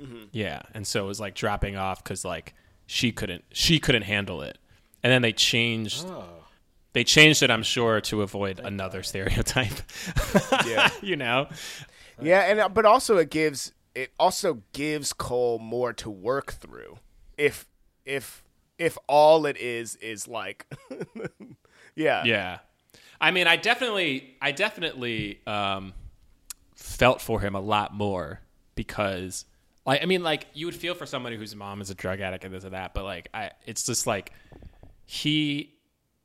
[0.00, 0.24] mm-hmm.
[0.32, 2.54] yeah and so it was like dropping off because like
[2.86, 4.58] she couldn't she couldn't handle it
[5.02, 6.43] and then they changed oh.
[6.94, 9.74] They changed it i'm sure to avoid another stereotype
[10.66, 10.88] Yeah.
[11.02, 11.48] you know
[12.20, 16.98] Yeah, and uh, but also it gives it also gives Cole more to work through.
[17.38, 17.66] If
[18.04, 18.42] if
[18.78, 20.66] if all it is is like
[21.96, 22.24] Yeah.
[22.24, 22.58] yeah
[23.20, 25.92] i mean i definitely i definitely um
[26.74, 28.40] felt for him a lot more
[28.74, 29.44] because
[29.86, 32.44] like i mean like you would feel for somebody whose mom is a drug addict
[32.44, 34.32] and this and that but like i it's just like
[35.06, 35.72] he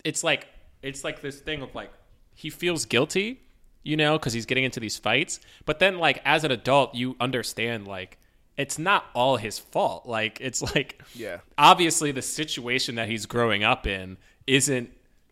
[0.04, 0.48] it's like
[0.82, 1.92] it's like this thing of like
[2.34, 3.42] he feels guilty
[3.84, 7.16] you know because he's getting into these fights but then like as an adult you
[7.20, 8.18] understand like
[8.58, 11.40] it's not all his fault like it's like Yeah.
[11.58, 14.90] obviously the situation that he's growing up in isn't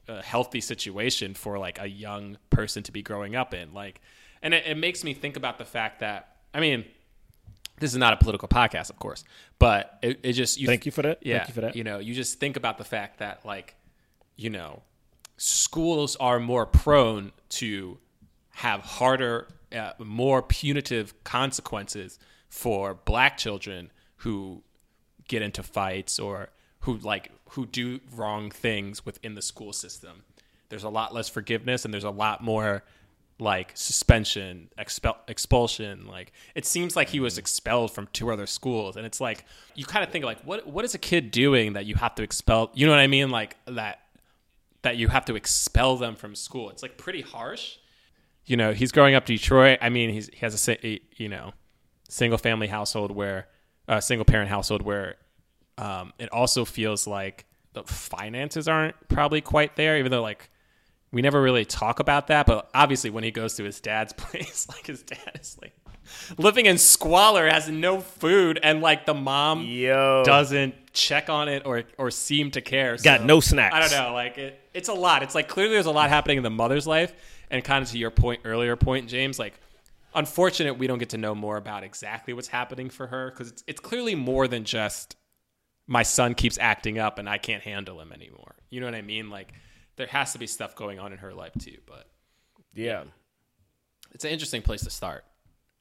[0.07, 3.99] a healthy situation for like a young person to be growing up in like
[4.41, 6.85] and it, it makes me think about the fact that i mean
[7.79, 9.23] this is not a political podcast of course
[9.59, 11.19] but it, it just you Thank you for that.
[11.21, 11.75] yeah Thank you for that.
[11.75, 13.75] you know you just think about the fact that like
[14.37, 14.81] you know
[15.37, 17.99] schools are more prone to
[18.55, 22.17] have harder uh, more punitive consequences
[22.49, 24.63] for black children who
[25.27, 26.49] get into fights or
[26.81, 30.23] who like who do wrong things within the school system.
[30.69, 32.83] There's a lot less forgiveness and there's a lot more
[33.39, 38.95] like suspension expel- expulsion like it seems like he was expelled from two other schools
[38.95, 39.45] and it's like
[39.75, 42.23] you kind of think like what what is a kid doing that you have to
[42.23, 43.29] expel you know what i mean?
[43.29, 43.99] Like that
[44.83, 46.69] that you have to expel them from school.
[46.69, 47.77] It's like pretty harsh.
[48.45, 49.79] You know he's growing up detroit.
[49.81, 51.53] I mean he's, he has a you know
[52.09, 53.47] single family household where
[53.87, 55.15] a single parent household where
[55.77, 60.49] um, it also feels like the finances aren't probably quite there even though like
[61.11, 62.45] we never really talk about that.
[62.45, 65.73] But obviously when he goes to his dad's place like his dad is like
[66.37, 70.23] living in squalor has no food and like the mom Yo.
[70.25, 72.95] doesn't check on it or or seem to care.
[72.97, 73.75] Got So, no snacks.
[73.75, 76.37] i don't know like it, it's a lot it's like clearly there's a lot happening
[76.37, 77.13] in the mother's life
[77.51, 79.59] and kind of to your point earlier point james like
[80.15, 83.63] unfortunate we don't get to know more about exactly what's happening for her because it's,
[83.67, 85.15] it's clearly more than just
[85.87, 88.55] my son keeps acting up and I can't handle him anymore.
[88.69, 89.29] You know what I mean?
[89.29, 89.53] Like
[89.95, 91.77] there has to be stuff going on in her life too.
[91.85, 92.09] But
[92.73, 93.03] Yeah.
[94.11, 95.23] it's an interesting place to start.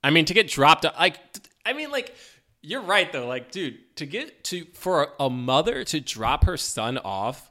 [0.04, 1.18] I mean, to get dropped, like,
[1.64, 2.14] I mean, like,
[2.62, 3.26] you're right though.
[3.26, 7.50] Like, dude, to get to for a mother to drop her son off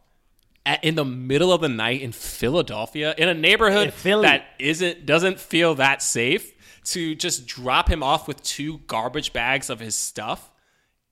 [0.65, 5.05] at, in the middle of the night in Philadelphia, in a neighborhood In that isn't
[5.05, 6.53] doesn't feel that safe,
[6.85, 10.51] to just drop him off with two garbage bags of his stuff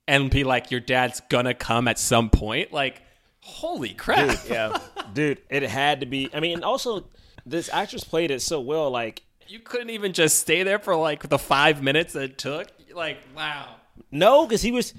[0.07, 2.71] and be like, your dad's gonna come at some point.
[2.71, 3.01] Like,
[3.39, 4.39] holy crap!
[4.49, 4.77] Yeah.
[5.13, 6.29] dude, it had to be.
[6.33, 7.05] I mean, and also
[7.45, 8.89] this actress played it so well.
[8.89, 12.67] Like, You couldn't even just stay there for like the five minutes that it took.
[12.93, 13.75] Like, wow.
[14.11, 14.93] no, because he was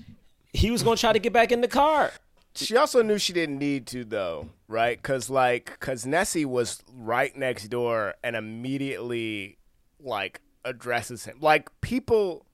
[0.53, 2.13] he was gonna try to get back in the car.
[2.57, 5.03] She also knew she didn't need to though, right?
[5.03, 9.59] Cuz like cuz Nessie was right next door and immediately
[10.01, 11.39] like addresses him.
[11.41, 12.47] Like people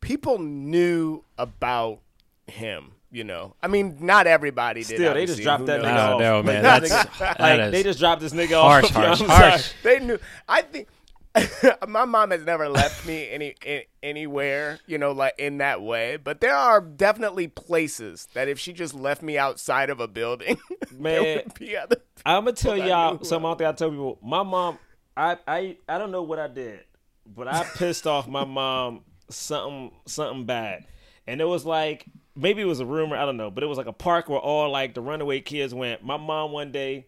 [0.00, 2.00] people knew about
[2.46, 3.54] him, you know.
[3.62, 4.96] I mean, not everybody did.
[4.96, 6.20] Still, they just dropped Who that nigga No, off.
[6.20, 8.90] no, man, that that's- nigga- that like is they just dropped this nigga harsh, off.
[8.94, 9.72] harsh, I'm harsh.
[9.82, 10.18] They knew.
[10.46, 10.88] I think
[11.88, 16.16] my mom has never left me any, in, anywhere, you know, like in that way.
[16.16, 20.58] But there are definitely places that if she just left me outside of a building,
[20.98, 21.42] Man.
[22.26, 23.50] I'm gonna tell y'all something.
[23.50, 24.18] I think I tell people.
[24.22, 24.78] My mom,
[25.16, 26.80] I, I, I don't know what I did,
[27.26, 30.86] but I pissed off my mom something, something bad,
[31.26, 33.16] and it was like maybe it was a rumor.
[33.16, 35.74] I don't know, but it was like a park where all like the runaway kids
[35.74, 36.04] went.
[36.04, 37.06] My mom one day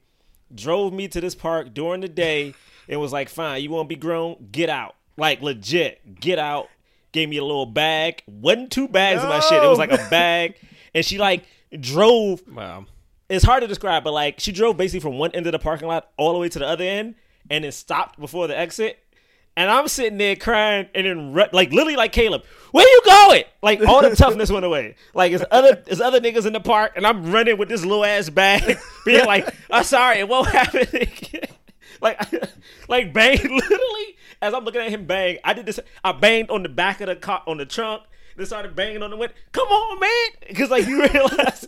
[0.55, 2.55] drove me to this park during the day
[2.89, 4.49] and was like, "Fine, you want to be grown?
[4.53, 6.69] Get out!" Like legit, get out.
[7.13, 8.23] Gave me a little bag.
[8.27, 9.63] wasn't two bags of my shit.
[9.63, 10.57] It was like a bag,
[10.95, 11.45] and she like
[11.81, 12.87] drove Wow.
[13.29, 15.89] it's hard to describe, but like she drove basically from one end of the parking
[15.89, 17.15] lot all the way to the other end,
[17.51, 18.99] and then stopped before the exit.
[19.59, 23.45] And I'm sitting there crying, and then ru- like literally like Caleb, where you going?
[23.63, 24.97] Like all the toughness went away.
[25.15, 28.05] Like it's other it's other niggas in the park, and I'm running with this little
[28.05, 31.49] ass bag, being like, "I'm sorry, it won't happen again."
[32.01, 32.21] Like
[32.89, 35.39] like bang literally as I'm looking at him bang.
[35.45, 35.81] I did this.
[36.05, 38.03] I banged on the back of the car on the trunk.
[38.37, 39.35] Then started banging on the window.
[39.53, 41.67] Come on, man, because like you realize.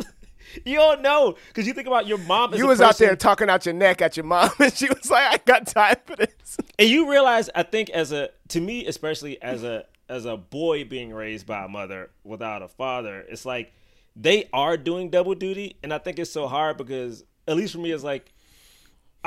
[0.64, 2.52] You don't know because you think about your mom.
[2.52, 5.10] As You was out there talking out your neck at your mom, and she was
[5.10, 7.50] like, "I got time for this." and you realize.
[7.54, 11.64] I think as a to me, especially as a as a boy being raised by
[11.64, 13.72] a mother without a father, it's like
[14.16, 17.78] they are doing double duty, and I think it's so hard because at least for
[17.78, 18.32] me, it's like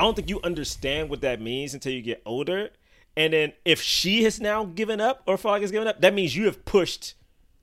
[0.01, 2.71] I don't think you understand what that means until you get older.
[3.15, 6.35] And then if she has now given up or like has given up, that means
[6.35, 7.13] you have pushed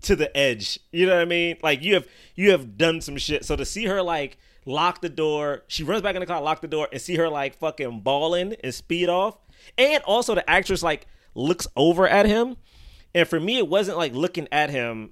[0.03, 0.79] to the edge.
[0.93, 1.57] You know what I mean?
[1.65, 3.45] Like you have you have done some shit.
[3.45, 6.61] So to see her like lock the door, she runs back in the car, lock
[6.61, 9.37] the door, and see her like fucking balling and speed off.
[9.77, 12.57] And also the actress like looks over at him.
[13.17, 15.11] And for me, it wasn't like looking at him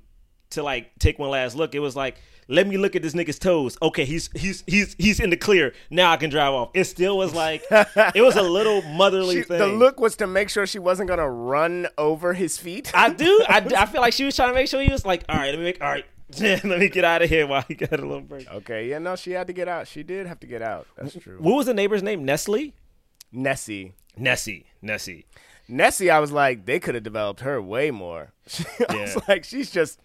[0.51, 1.75] to like take one last look.
[1.75, 3.77] It was like, let me look at this nigga's toes.
[3.83, 5.73] Okay, he's he's he's he's in the clear.
[5.91, 6.71] Now I can drive off.
[6.75, 9.59] It still was like it was a little motherly She, thing.
[9.59, 12.91] the look was to make sure she wasn't gonna run over his feet.
[12.95, 13.45] I do.
[13.49, 15.51] I, I feel like she was trying to make sure he was like, all right,
[15.51, 16.05] let me make all right.
[16.41, 18.51] let me get out of here while he got a little break.
[18.53, 19.87] okay, yeah, no, she had to get out.
[19.87, 20.87] She did have to get out.
[20.97, 21.37] That's true.
[21.41, 22.25] What was the neighbor's name?
[22.25, 22.75] Nestle.
[23.33, 23.93] Nessie.
[24.17, 24.67] Nessie.
[24.83, 25.27] Nessie.
[25.69, 28.33] Nessie, I was like, they could have developed her way more.
[28.89, 29.01] I Yeah.
[29.03, 30.01] was like, she's just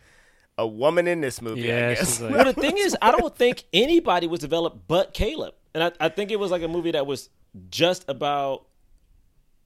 [0.62, 1.62] a woman in this movie.
[1.62, 2.21] Yeah, I guess.
[2.21, 5.91] like- Well, the thing is, I don't think anybody was developed but Caleb, and I,
[6.00, 7.30] I think it was like a movie that was
[7.69, 8.65] just about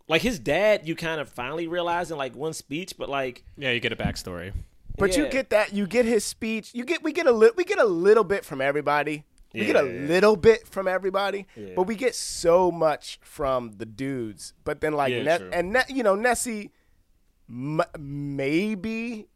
[0.07, 0.87] like his dad.
[0.87, 3.95] You kind of finally realize in like one speech, but like Yeah, you get a
[3.95, 4.53] backstory.
[4.97, 5.73] But you get that.
[5.73, 6.71] You get his speech.
[6.73, 9.25] You get we get a li- we get a little bit from everybody.
[9.53, 10.07] We get a Yeah.
[10.07, 11.73] little bit from everybody, Yeah.
[11.77, 14.53] but we get so much from the dudes.
[14.65, 16.71] But then like Yeah, Ne- and ne- you know Nessie
[17.49, 19.27] m- maybe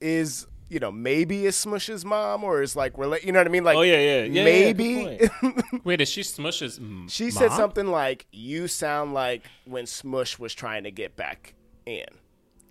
[0.00, 3.50] is you know maybe is Smush's mom or is like rela- you know what I
[3.50, 4.22] mean like Oh, yeah, yeah.
[4.24, 7.56] Yeah, yeah, maybe good Wait, is she Smush's m- she said mom?
[7.58, 11.54] something like you sound like when Smush was trying to get back
[11.86, 12.04] in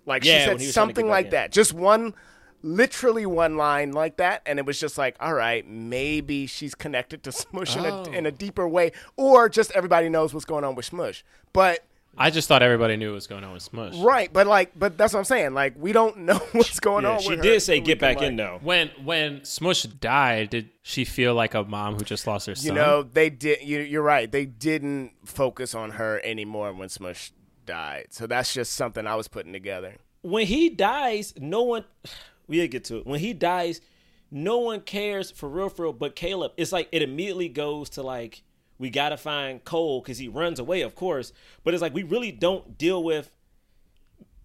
[0.06, 1.30] like Yeah, she said he was trying to something like in.
[1.32, 2.14] that just one
[2.62, 7.22] literally one line like that and it was just like all right maybe she's connected
[7.22, 8.04] to Smush in, Oh.
[8.06, 11.84] a, in a deeper way or just everybody knows what's going on with Smush but
[12.18, 13.96] I just thought everybody knew what was going on with Smush.
[13.96, 17.12] right but like but that's what I'm saying like we don't know what's going yeah,
[17.12, 18.58] on she with her, did say get can, back in like- though.
[18.62, 22.66] When when Smush died, did she feel like a mom who just lost her son?
[22.66, 23.62] You know, they did.
[23.62, 24.30] You, you're right.
[24.30, 27.32] They didn't focus on her anymore when Smush
[27.66, 28.06] died.
[28.10, 29.96] So that's just something I was putting together.
[30.22, 31.84] when he dies, no one.
[32.48, 33.06] We'll get to it.
[33.06, 33.82] When he dies,
[34.30, 35.92] no one cares for real, for real.
[35.92, 38.42] But Caleb, it's like it immediately goes to like
[38.78, 41.32] we gotta find Cole because he runs away, of course.
[41.64, 43.30] But it's like we really don't deal with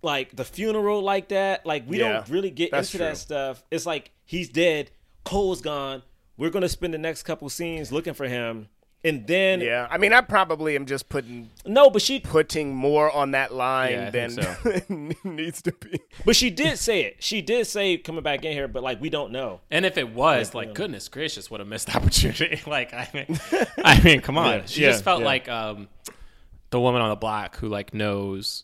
[0.02, 1.66] like the funeral like that.
[1.66, 3.64] Like we Yeah, don't really get into that stuff.
[3.72, 4.92] It's like he's dead,
[5.24, 6.04] Cole's gone.
[6.38, 8.68] We're gonna spend the next couple scenes looking for him.
[9.04, 13.12] And then Yeah, I mean, I probably am just putting no, but she putting more
[13.12, 16.00] on that line Yeah, than think it needs to be.
[16.26, 17.18] but she did say it.
[17.20, 19.62] She did say coming back in here, but like we don't know.
[19.70, 22.62] And if it was, like, goodness gracious, what a missed opportunity!
[22.66, 23.40] like, I mean,
[23.84, 24.60] I mean, come on.
[24.60, 25.26] Yeah, she yeah, just felt yeah.
[25.26, 25.88] like um,
[26.70, 28.64] the woman on the block who like knows,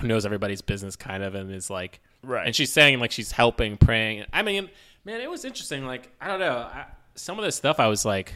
[0.00, 2.46] who knows everybody's business, kind of, and is like, Right.
[2.46, 4.24] And she's saying like she's helping, praying.
[4.32, 4.70] I mean,
[5.04, 5.84] man, it was interesting.
[5.84, 6.86] Like, I don't know, I,
[7.16, 8.34] some of this stuff, I was like,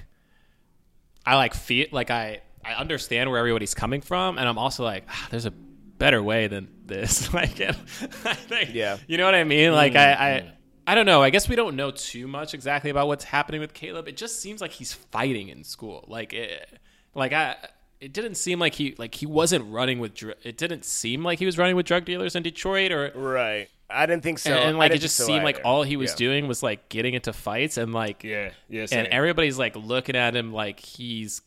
[1.26, 5.04] I like feel like I I understand where everybody's coming from, and I'm also like,
[5.08, 7.32] ah, there's a better way than this.
[7.40, 8.98] like, I think, Yeah.
[9.06, 9.72] you know what I mean?
[9.72, 10.52] Like, I, I
[10.86, 11.22] I don't know.
[11.22, 14.06] I guess we don't know too much exactly about what's happening with Caleb.
[14.08, 16.04] It just seems like he's fighting in school.
[16.06, 16.78] Like, it,
[17.14, 17.56] like I.
[18.00, 20.14] It didn't seem like he like he wasn't running with.
[20.14, 23.68] Dr- it didn't seem like he was running with drug dealers in Detroit, or Right.
[23.88, 24.50] I didn't think so.
[24.52, 26.16] and, and, like it just so seemed like all he was Yeah.
[26.16, 28.86] doing was like getting into fights and like Yeah, yeah.
[28.92, 31.40] and everybody's like looking at him like he's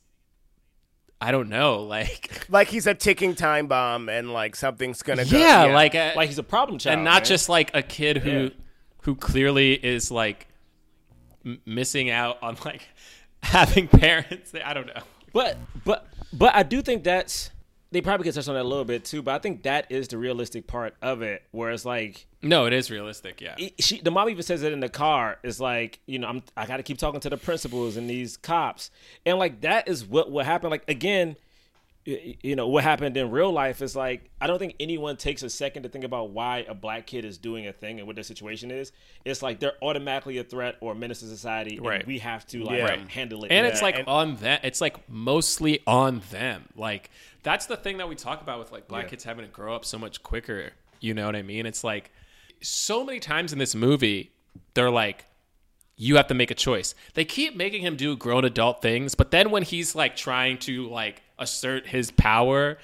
[1.21, 5.37] I don't know, like like he's a ticking time bomb, and like something's gonna go.
[5.37, 7.25] yeah, like uh, like he's a problem child, and not man.
[7.25, 8.49] just like a kid who Yeah.
[9.03, 10.47] who clearly is like
[11.45, 12.87] m- missing out on like
[13.43, 14.53] having parents.
[14.63, 15.01] I don't know.
[15.33, 17.51] But but but I do think that's
[17.91, 19.21] they probably could touch on that a little bit too.
[19.21, 22.73] But I think that is the realistic part of it, where it's like No, it
[22.73, 23.41] is realistic.
[23.41, 25.37] Yeah, she, the mom even says it in the car.
[25.43, 28.37] It's like you know I'm I got to keep talking to the principals and these
[28.37, 28.91] cops,
[29.25, 30.71] and like that is what what happened.
[30.71, 31.35] Like again.
[32.09, 35.43] Y- You know what happened in real life is like I don't think anyone takes
[35.43, 38.15] a second to think about why a black kid is doing a thing and what
[38.15, 38.91] their situation is.
[39.25, 42.05] It's like they're automatically a threat or a menace to society, and Right.
[42.07, 42.97] we have to like Yeah.
[43.09, 43.51] handle it.
[43.51, 43.71] and Yeah.
[43.71, 44.59] it's like and- on them.
[44.63, 46.69] It's like mostly on them.
[46.75, 47.09] Like
[47.43, 49.85] that's the thing that we talk about with like black kids having to grow up
[49.85, 50.71] so much quicker.
[50.99, 51.65] You know what I mean?
[51.65, 52.11] It's like
[52.61, 54.31] so many times in this movie,
[54.73, 55.25] they're like,
[55.95, 56.95] you have to make a choice.
[57.13, 60.87] They keep making him do grown adult things, but then when he's like trying to
[60.89, 62.77] like assert his power,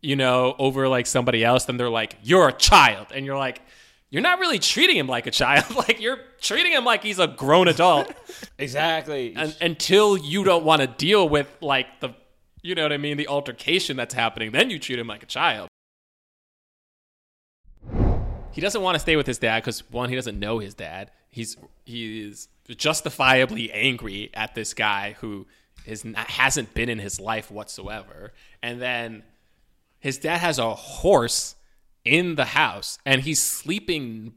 [0.00, 3.62] you know, over like somebody else, then they're like, you're a child, and you're like.
[4.12, 5.66] You're not really treating him like a child.
[5.76, 8.12] Like you're treating him like he's a grown adult
[8.58, 9.36] exactly.
[9.36, 12.10] un- until you don't want to deal with like the
[12.62, 15.26] you know what I mean, the altercation that's happening, then you treat him like a
[15.26, 15.68] child.
[18.52, 21.10] He doesn't want to stay with his dad because one, he doesn't know his dad.
[21.30, 25.46] He's he is justifiably angry at this guy who
[25.86, 29.22] is hasn't been in his life whatsoever, and then
[29.98, 31.54] his dad has a horse
[32.04, 34.34] in the house, and he's sleeping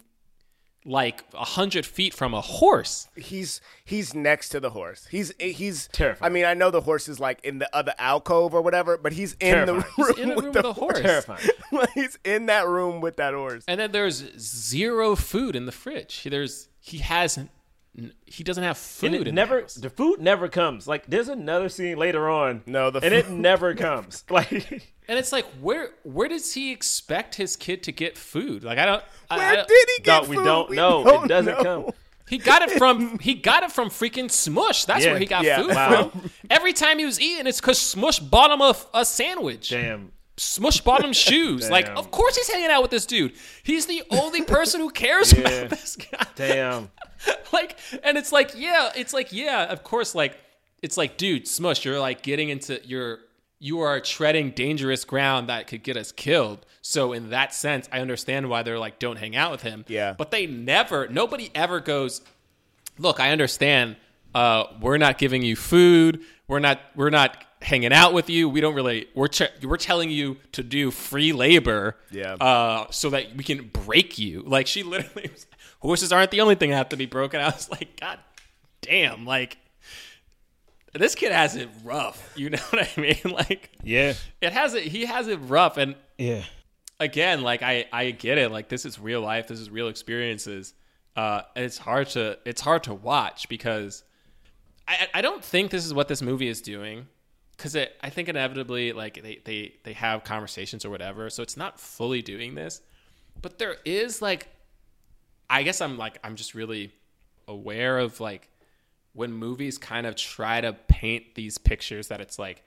[0.86, 3.08] like a hundred feet from a horse.
[3.16, 5.08] he's he's next to the horse.
[5.10, 6.30] He's he's Terrifying.
[6.30, 9.14] I mean, I know the horse is like in the other alcove or whatever, but
[9.14, 11.00] he's in the room, in a with, room the with a horse.
[11.00, 11.48] Terrifying.
[11.94, 13.64] he's in that room with that horse.
[13.66, 16.16] And then there's zero food in the fridge.
[16.16, 17.50] He- There's he hasn't
[18.26, 19.14] he doesn't have food.
[19.14, 19.76] And it in never the, house.
[19.76, 20.88] the food never comes.
[20.88, 22.64] Like there's another scene later on.
[22.66, 24.24] No, the and it never comes.
[24.30, 24.52] Like
[25.08, 28.64] and it's like where where does he expect his kid to get food?
[28.64, 29.04] Like I don't.
[29.30, 31.04] I- Where I, did he get no, we don't We know.
[31.04, 31.84] don't it doesn't know.
[31.84, 31.92] come.
[32.30, 34.86] He got it from he got it from freaking Smush.
[34.86, 35.62] That's Yeah, where he got yeah.
[35.62, 36.10] food Wow.
[36.10, 36.32] from.
[36.50, 39.70] Every time he was eating, it's because Smush bought him a, a sandwich.
[39.70, 40.14] Damn.
[40.38, 41.70] Smush bottom him shoes.
[41.70, 43.34] Like, of course he's hanging out with this dude.
[43.62, 46.26] He's the only person who cares about this guy.
[46.36, 46.90] Damn.
[47.54, 50.38] like and it's like yeah it's like yeah of course like
[50.82, 53.20] it's like dude smush you're like getting into you're
[53.60, 56.66] you are treading dangerous ground that could get us killed.
[56.82, 59.86] So in that sense i understand why they're like don't hang out with him.
[59.88, 60.14] Yeah.
[60.18, 62.22] but they never nobody ever goes
[63.00, 63.96] look i understand
[64.36, 66.22] uh we're not giving you food.
[66.48, 68.50] We're not we're not hanging out with you.
[68.50, 72.34] We don't really we're ch- we're telling you to do free labor Yeah.
[72.34, 74.42] uh so that we can break you.
[74.46, 75.48] Like she literally was,
[75.84, 78.18] horses aren't the only thing that have to be broken i was like god
[78.82, 79.58] damn like
[80.94, 84.14] this kid has it rough you know what i mean like Yeah.
[84.42, 86.44] it has it he has it rough and Yeah.
[87.00, 88.52] again, like I I get it.
[88.52, 89.48] Like this is real life.
[89.48, 90.74] This is real experiences.
[91.16, 94.04] Uh, it's hard to it's hard to watch because
[94.88, 97.08] I I don't think this is what this movie is doing
[97.58, 101.30] because it I think inevitably like they they they have conversations or whatever.
[101.30, 102.82] So it's not fully doing this,
[103.42, 104.48] but there is like
[105.54, 106.92] I guess I'm like I'm just really
[107.48, 108.50] aware of like
[109.14, 112.64] when movies kind of try to paint these pictures that it's like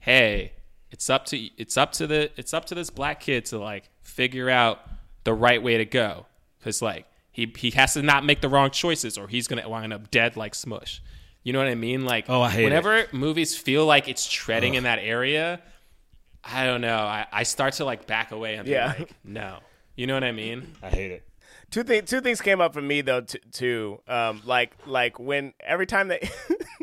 [0.00, 0.52] hey
[0.90, 3.88] it's up to it's up to the it's up to this black kid to like
[4.02, 4.80] figure out
[5.24, 6.26] the right way to go.
[6.58, 9.92] Because like he he has to not make the wrong choices or he's gonna wind
[9.92, 11.02] up dead like smush.
[11.42, 12.04] You know what i mean?
[12.04, 12.64] Like Oh, I hate it.
[12.64, 15.60] whenever movies feel like it's treading in that area
[16.42, 16.98] i don't know.
[16.98, 18.94] I, I start to like back away and be Yeah.
[18.98, 19.58] like no.
[19.96, 20.72] You know what i mean?
[20.82, 21.22] I hate it.
[21.74, 22.08] Two things.
[22.08, 23.22] Two things came up for me though.
[23.22, 24.00] T- too.
[24.06, 26.20] Um, like like when every time they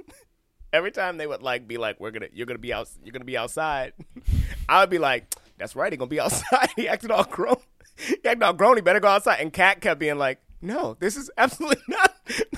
[0.74, 3.24] every time they would like be like, "We're gonna, you're gonna be out, you're gonna
[3.24, 3.94] be outside,"
[4.70, 7.56] I would be like, "That's right, he gonna be outside." he acted all grown.
[7.96, 8.76] He acted all grown.
[8.76, 9.40] He better go outside.
[9.40, 12.14] And Cat kept being like, "No, this is absolutely not.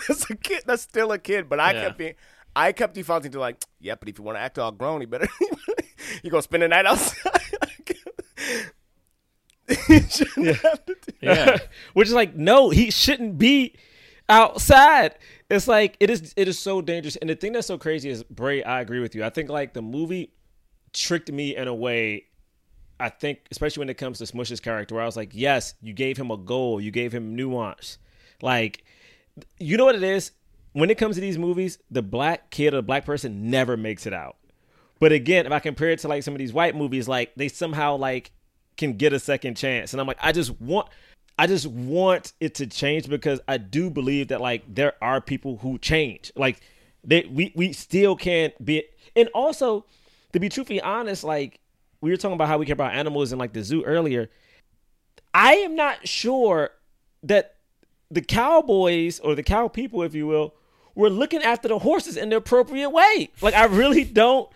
[0.07, 0.63] That's a kid.
[0.65, 1.81] That's still a kid." But I Yeah.
[1.83, 2.15] kept being,
[2.55, 5.05] I kept defaulting to like, "Yeah, but if you want to act all grown, he
[5.05, 5.27] better,
[6.23, 7.41] you gonna spend the night outside."
[9.67, 11.57] He shouldn't have to do- Yeah.
[11.93, 13.75] Which is like, no, he shouldn't be
[14.29, 15.15] outside.
[15.49, 17.15] It's like it is it is so dangerous.
[17.17, 19.23] And the thing that's so crazy is Bray, I agree with you.
[19.23, 20.33] I think like the movie
[20.93, 22.25] tricked me in a way.
[22.99, 25.93] I think, especially when it comes to Smush's character, where I was like, yes, you
[25.93, 27.97] gave him a goal, you gave him nuance.
[28.41, 28.85] Like,
[29.59, 30.31] you know what it is?
[30.73, 34.05] When it comes to these movies, the black kid or the black person never makes
[34.05, 34.37] it out.
[34.99, 37.47] But again, if I compare it to like some of these white movies, like they
[37.49, 38.31] somehow like
[38.77, 39.93] can get a second chance.
[39.93, 40.89] And I'm like, I just want
[41.37, 45.57] I just want it to change because I do believe that like there are people
[45.57, 46.31] who change.
[46.35, 46.61] Like
[47.05, 48.83] that we we still can't be
[49.15, 49.85] and also
[50.33, 51.59] to be truthfully honest, like
[52.01, 54.29] we were talking about how we care about animals in like the zoo earlier.
[55.33, 56.71] I am not sure
[57.23, 57.55] that
[58.11, 60.53] the cowboys or the cow people, if you will,
[60.95, 63.31] were looking after the horses in the appropriate way.
[63.41, 64.49] Like I really don't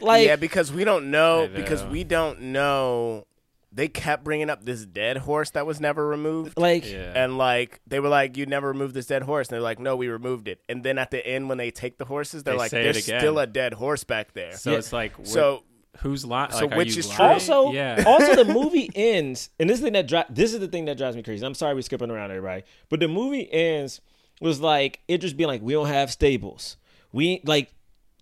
[0.00, 1.44] like yeah, because we don't know.
[1.44, 3.26] I Because we don't know.
[3.74, 6.58] They kept bringing up this dead horse that was never removed.
[6.58, 7.12] like Yeah.
[7.14, 9.96] And like they were like, "You never removed this dead horse," and they're like, "No,
[9.96, 12.58] we removed it." And then at the end, when they take the horses, they're They
[12.58, 15.62] like, "There's still a dead horse back there." So it's like, wh- So
[16.00, 16.50] who's lying?
[16.52, 17.16] so like, are which you is lying?
[17.16, 17.26] true?
[17.26, 18.04] Also, yeah.
[18.06, 20.84] also the movie ends, and this is the thing that dri- this is the thing
[20.84, 21.44] that drives me crazy.
[21.46, 24.00] I'm sorry we're skipping around everybody, but the movie ends
[24.42, 26.76] was like it just being like we don't have stables.
[27.10, 27.72] We ain't like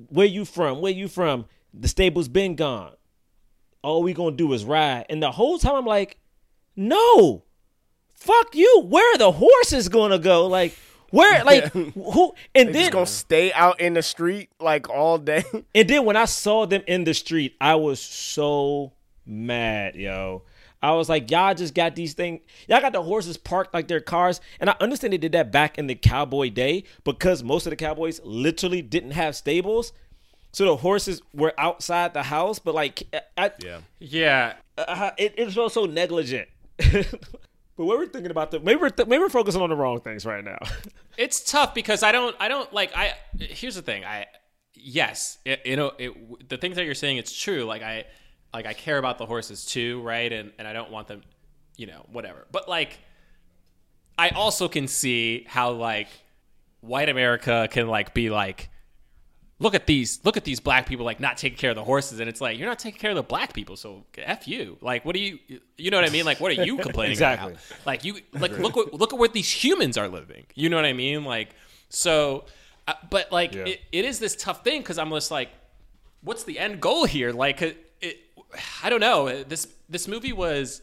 [0.08, 0.80] where you from?
[0.80, 1.46] Where you from?
[1.74, 2.92] The stable's been gone.
[3.82, 6.18] All we gonna do is ride, and the whole time I'm like,
[6.76, 7.44] no,
[8.14, 8.82] fuck you.
[8.86, 10.46] Where are the horses gonna go?
[10.46, 10.76] Like
[11.10, 11.44] where?
[11.50, 12.34] Like who?
[12.54, 15.44] And they then just gonna stay out in the street like all day.
[15.74, 18.92] and then when I saw them in the street, I was so
[19.26, 20.42] mad, yo.
[20.82, 22.40] I was like, y'all just got these things.
[22.66, 24.40] Y'all got the horses parked like their cars.
[24.60, 27.76] And I understand they did that back in the cowboy day because most of the
[27.76, 29.92] cowboys literally didn't have stables.
[30.52, 33.04] So the horses were outside the house, but like,
[33.36, 33.80] I, yeah.
[34.76, 36.48] uh, it, it felt so negligent.
[37.80, 40.00] but what we're thinking about the maybe we're th- maybe we're focusing on the wrong
[40.00, 40.58] things right now.
[41.18, 44.26] it's tough because I don't I don't like I here's the thing I
[44.74, 48.06] yes it, you know it, the things that you're saying it's true like I
[48.54, 51.20] like I care about the horses too right and and I don't want them
[51.76, 52.98] you know whatever but like
[54.18, 56.08] I also can see how like
[56.80, 58.69] white America can like be like
[59.60, 62.18] look at these look at these black people like not taking care of the horses
[62.18, 64.76] and it's like you're not taking care of the black people so f you.
[64.80, 65.38] Like what do you
[65.76, 66.24] you know what i mean?
[66.24, 67.52] Like what are you complaining Exactly.
[67.52, 70.46] about like you like look what look at where these humans are living.
[70.54, 71.24] You know what i mean?
[71.24, 71.54] Like
[71.90, 72.46] so
[72.88, 75.50] uh, but like it, it is this tough thing because i'm just like
[76.22, 77.30] what's the end goal here?
[77.32, 78.16] Like it, it
[78.82, 79.42] i don't know.
[79.44, 80.82] This this movie was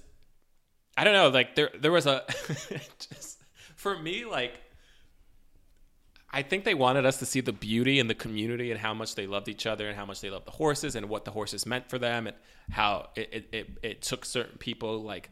[0.95, 2.23] i don't know like there there was a
[3.09, 3.43] just
[3.75, 4.59] for me like
[6.29, 9.15] I think they wanted us to see the beauty in the community and how much
[9.15, 11.65] they loved each other and how much they loved the horses and what the horses
[11.65, 12.35] meant for them and
[12.69, 15.29] how it, it, it, it took certain people like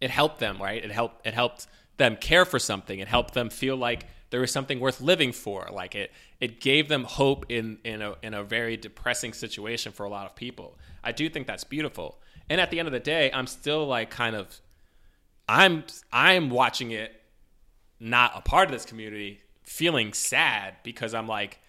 [0.00, 0.84] it helped them right?
[0.84, 1.68] It helped it helped
[1.98, 2.98] them care for something.
[2.98, 5.68] It helped them feel like there was something worth living for.
[5.72, 6.10] Like it
[6.40, 10.26] it gave them hope in in a in a very depressing situation for a lot
[10.26, 10.78] of people.
[11.04, 12.18] I do think that's beautiful.
[12.48, 14.60] And at the end of the day i'm still like kind of
[15.48, 17.22] i'm i'm watching it
[18.00, 19.40] not a part of this community
[19.70, 21.60] feeling sad because I'm like,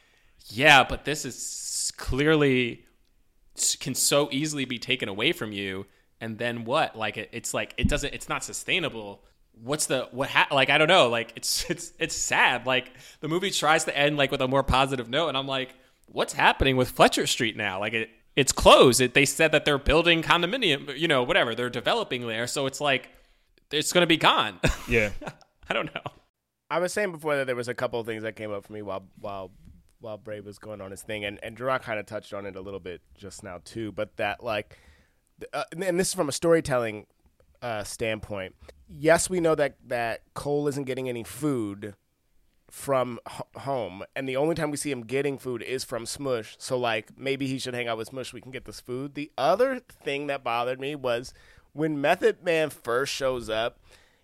[0.47, 2.83] yeah, but this is clearly
[3.79, 5.85] can so easily be taken away from you.
[6.19, 6.95] And then what?
[6.95, 8.13] Like it, it's like it doesn't.
[8.13, 9.23] It's not sustainable.
[9.53, 10.29] What's the what?
[10.29, 11.09] Ha- like I don't know.
[11.09, 12.65] Like it's it's it's sad.
[12.65, 15.75] Like the movie tries to end like with a more positive note, and I'm like,
[16.07, 17.79] what's happening with Fletcher Street now?
[17.79, 18.99] Like it it's closed.
[18.99, 20.97] It, they said that they're building condominium.
[20.97, 22.47] You know, whatever they're developing there.
[22.47, 23.09] So it's like
[23.71, 24.59] it's going to be gone.
[24.87, 25.11] yeah.
[25.69, 26.01] I don't know.
[26.71, 28.71] I was saying before that there was a couple of things that came up for
[28.71, 29.51] me while while
[29.99, 32.55] while Bray was going on his thing, and and Jerah kind of touched on it
[32.55, 33.91] a little bit just now too.
[33.91, 34.79] But that like,
[35.53, 37.07] uh, and this is from a storytelling
[37.61, 38.55] uh, standpoint.
[38.87, 41.93] Yes, we know that that Cole isn't getting any food
[42.69, 46.55] from h- home, and the only time we see him getting food is from Smush.
[46.57, 48.31] So like, maybe he should hang out with Smush.
[48.31, 49.15] We can get this food.
[49.15, 51.33] The other thing that bothered me was
[51.73, 53.77] when Method Man first shows up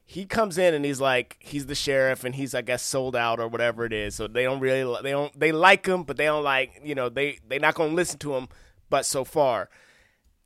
[0.09, 3.41] he comes in and he's like he's the sheriff and he's I guess sold out
[3.41, 4.15] or whatever it is.
[4.15, 7.09] So they don't really they don't they like him, but they don't like you know
[7.09, 8.47] they they're not gonna listen to him.
[8.89, 9.69] But so far,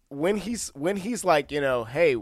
[0.09, 2.18] when he's when he's like you know hey,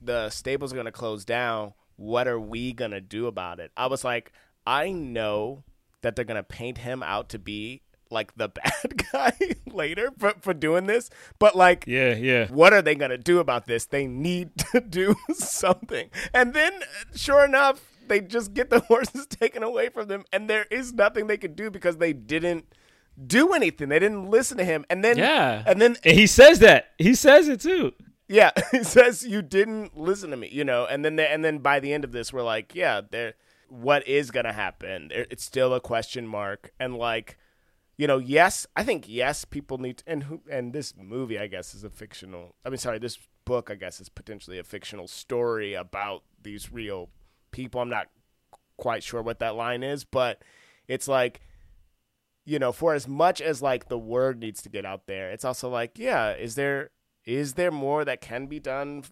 [0.00, 1.74] the stable's are gonna close down.
[1.96, 3.70] What are we gonna do about it?
[3.76, 4.32] I was like
[4.66, 5.64] I know
[6.00, 7.82] that they're gonna paint him out to be
[8.12, 9.32] like the bad guy
[9.72, 11.10] later for, for doing this.
[11.38, 12.46] But like, Yeah, yeah.
[12.48, 13.86] what are they gonna do about this?
[13.86, 16.10] They need to do something.
[16.32, 16.72] And then,
[17.14, 21.26] sure enough, they just get the horses taken away from them, and there is nothing
[21.26, 22.66] they could do because they didn't
[23.26, 23.88] do anything.
[23.88, 24.84] They didn't listen to him.
[24.90, 25.62] And then, Yeah.
[25.66, 26.90] and then And he says that.
[26.98, 27.92] He says it too.
[28.28, 31.58] yeah, he says you didn't listen to me, you know, and then the, and then
[31.58, 33.34] by the end of this, we're like, yeah, there,
[33.68, 35.10] what is gonna happen?
[35.12, 37.38] It's still a question mark, and like,
[37.96, 41.46] you know, yes, I think yes, people need, to, and who, and this movie, I
[41.46, 42.56] guess, is a fictional.
[42.64, 47.10] I mean, sorry, this book, I guess, is potentially a fictional story about these real
[47.50, 47.80] people.
[47.80, 48.08] I'm not
[48.76, 50.42] quite sure what that line is, but
[50.88, 51.40] it's like
[52.44, 55.44] you know, for as much as like the word needs to get out there, it's
[55.44, 56.90] also like, yeah, is there
[57.24, 59.04] is there more that can be done,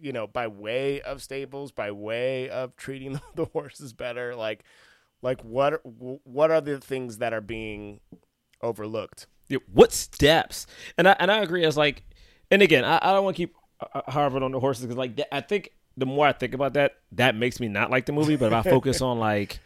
[0.00, 4.34] you know, by way of stables, by way of treating the horses better?
[4.34, 4.64] Like,
[5.22, 8.00] like what what are the things that are being
[8.62, 9.26] overlooked?
[9.72, 10.66] What steps?
[10.96, 11.64] And I and I agree.
[11.64, 12.04] It's like,
[12.50, 13.54] and again, I, I don't want to keep
[13.94, 16.96] uh, harping on the horses because like I think the more I think about that,
[17.12, 18.36] that makes me not like the movie.
[18.36, 19.58] But if I focus on like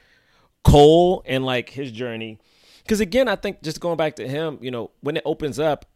[0.64, 2.38] Cole and like his journey,
[2.82, 5.86] because again, I think just going back to him, you know, when it opens up,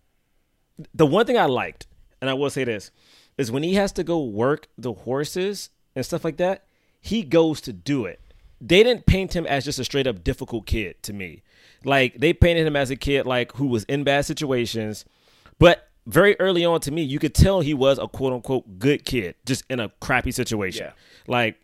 [0.94, 1.86] the one thing I liked,
[2.20, 2.90] and I will say this,
[3.36, 6.64] is when he has to go work the horses and stuff like that,
[7.00, 8.20] he goes to do it.
[8.61, 11.42] They didn't paint him as just a straight up difficult kid to me.
[11.84, 15.04] Like they painted him as a kid like who was in bad situations,
[15.59, 19.04] but very early on to me, you could tell he was a quote unquote good
[19.04, 20.86] kid, just in a crappy situation.
[20.86, 20.92] Yeah.
[21.26, 21.61] Like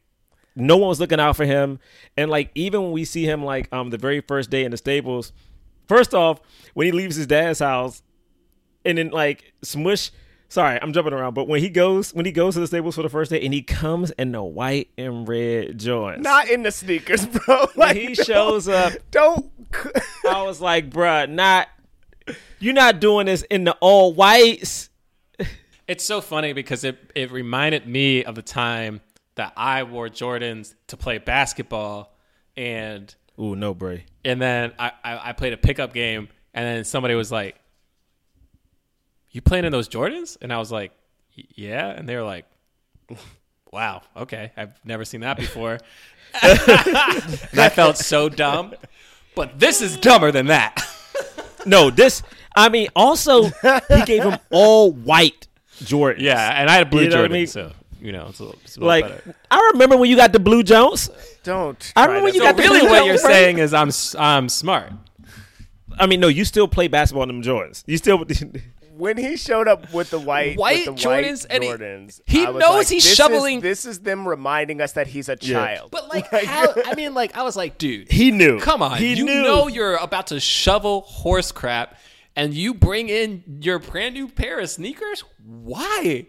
[0.54, 1.80] no one was looking out for him.
[2.16, 4.76] And like even when we see him like um the very first day in the
[4.76, 5.32] stables,
[5.88, 6.40] first off,
[6.74, 8.02] when he leaves his dad's house
[8.84, 10.10] and then like Smush
[10.54, 13.02] sorry, I'm jumping around, but when he goes when he goes to the stables for
[13.02, 16.22] the first day and he comes in the white and red joints.
[16.22, 17.66] Not in the sneakers, bro.
[17.74, 19.50] when Like, he shows up, Don't.
[20.28, 21.68] I was like, bruh, not
[22.60, 24.88] you're not doing this in the all whites.
[25.86, 29.02] It's so funny because it, it reminded me of the time
[29.34, 32.16] that I wore Jordans to play basketball
[32.56, 34.06] and Ooh, no, Bray.
[34.24, 37.56] and then I, I, I played a pickup game and then somebody was like,
[39.34, 40.38] You playing in those Jordans?
[40.40, 40.92] And I was like,
[41.54, 41.88] Yeah.
[41.90, 42.46] And they were like,
[43.72, 44.52] Wow, okay.
[44.56, 45.72] I've never seen that before.
[46.42, 48.74] and I felt so dumb.
[49.34, 50.80] But this is dumber than that.
[51.66, 52.22] No, this
[52.54, 55.46] I mean also he gave him all white
[55.78, 56.16] Jordans.
[56.20, 57.46] yeah, and I had blue You know what I Jordans, mean?
[57.46, 57.72] so
[58.02, 59.34] you know it's a little, it's a little Like better.
[59.50, 61.08] I remember when you got the blue Jones.
[61.42, 61.90] Don't.
[61.96, 63.20] I remember when you So got the Really, blue what you're right?
[63.22, 64.92] saying is I'm s- I'm smart.
[65.98, 67.82] I mean, no, you still play basketball in them Jordans.
[67.86, 68.22] You still
[68.96, 72.20] when he showed up with the white White with the Jordans, white and he- Jordans,
[72.26, 75.06] he I was knows like, he's this is- shoveling- this is them reminding us that
[75.08, 75.54] he's a Yeah.
[75.58, 75.90] child.
[75.90, 76.72] But like, how?
[76.86, 78.60] I mean, like, I was like, dude, He knew.
[78.60, 79.42] Come on, He you knew.
[79.42, 81.98] know you're about to shovel horse crap,
[82.36, 85.24] and you bring in your brand new pair of sneakers.
[85.44, 86.26] Why?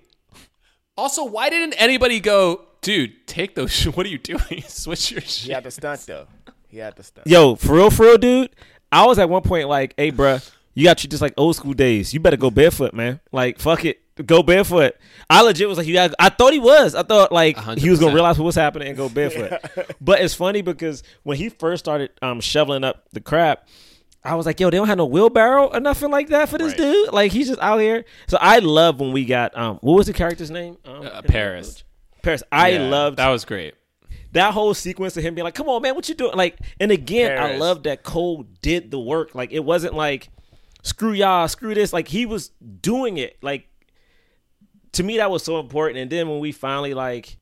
[0.98, 3.28] Also, why didn't anybody go, dude?
[3.28, 3.72] Take those.
[3.72, 4.64] sh- What are you doing?
[4.68, 5.48] Switch your shit.
[5.48, 6.28] he had the stunt though.
[6.68, 7.28] He had the stunt.
[7.28, 8.50] Yo, for real, for real, dude.
[8.92, 11.74] I was at one point like, hey, bruh, you got treat just like old school
[11.74, 12.14] days.
[12.14, 13.20] You better go barefoot, man.
[13.32, 14.02] Like, fuck it.
[14.26, 14.96] Go barefoot.
[15.30, 16.96] I legit was like, you got I thought he was.
[16.96, 19.60] I thought like he was gonna realize what was happening and go barefoot.
[20.00, 23.68] but it's funny because when he first started um shoveling up the crap,
[24.24, 26.70] I was like, yo, they don't have no wheelbarrow or nothing like that for this
[26.70, 26.78] Right.
[26.78, 27.12] dude.
[27.14, 28.06] Like he's just out here.
[28.28, 30.78] So I love when we got um what was the character's name?
[30.86, 31.84] Um, Uh, Paris.
[32.22, 32.42] Paris.
[32.54, 33.74] I Yeah, loved that was great.
[34.32, 36.90] that whole sequence of him being like, "Come on, man, what you doing?" Like, and
[36.92, 39.36] again, I love that Cole did the work.
[39.36, 40.30] Like, it wasn't like,
[40.86, 43.38] "Screw y'all, screw this." Like, he was doing it.
[43.42, 43.68] Like,
[44.94, 46.00] to me, that was so important.
[46.00, 47.38] And then when we finally like.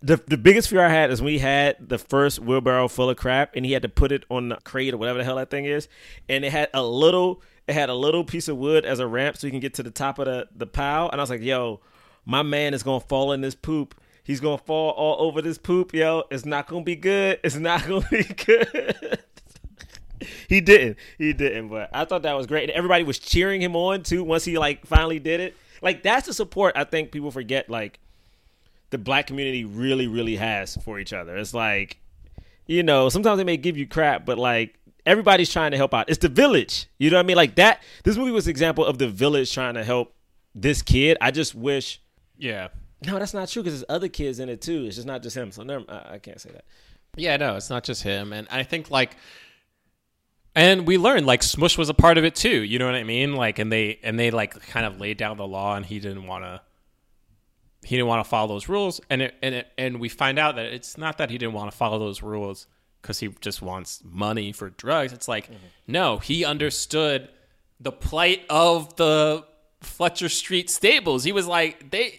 [0.00, 3.56] The, the biggest fear I had is we had the first wheelbarrow full of crap
[3.56, 5.64] and he had to put it on the crate or whatever the hell that thing
[5.64, 5.88] is,
[6.28, 9.36] and it had a little it had a little piece of wood as a ramp
[9.36, 11.42] so you can get to the top of the the pile, and I was like,
[11.42, 11.80] yo,
[12.24, 14.00] my man is gonna fall in this poop.
[14.22, 16.24] He's gonna fall all over this poop, yo.
[16.30, 17.40] It's not gonna be good.
[17.42, 19.18] It's not gonna be good.
[20.48, 20.96] he didn't.
[21.18, 21.68] He didn't.
[21.68, 22.64] But I thought that was great.
[22.64, 25.56] And everybody was cheering him on too once he like finally did it.
[25.82, 27.70] Like that's the support I think people forget.
[27.70, 28.00] Like
[28.90, 31.36] the black community really, really has for each other.
[31.36, 31.98] It's like,
[32.66, 36.08] you know, sometimes they may give you crap, but like everybody's trying to help out.
[36.08, 36.86] It's the village.
[36.98, 37.36] You know what I mean?
[37.36, 37.82] Like that.
[38.04, 40.14] This movie was an example of the village trying to help
[40.54, 41.16] this kid.
[41.20, 42.00] I just wish.
[42.36, 42.68] Yeah.
[43.06, 44.84] No, that's not true because there's other kids in it too.
[44.86, 45.52] It's just not just him.
[45.52, 46.64] So never, I, I can't say that.
[47.16, 49.16] Yeah, no, it's not just him, and I think like,
[50.58, 52.62] and we learned like Smush was a part of it too.
[52.62, 53.34] You know what I mean?
[53.34, 56.26] Like, and they and they like kind of laid down the law, and he didn't
[56.26, 56.60] want to.
[57.84, 60.56] He didn't want to follow those rules, and it, and it, and we find out
[60.56, 62.66] that it's not that he didn't want to follow those rules
[63.00, 65.12] because he just wants money for drugs.
[65.12, 65.66] It's like, Mm-hmm.
[65.86, 67.28] no, he understood
[67.80, 69.44] the plight of the
[69.80, 71.22] Fletcher Street stables.
[71.22, 72.18] He was like, they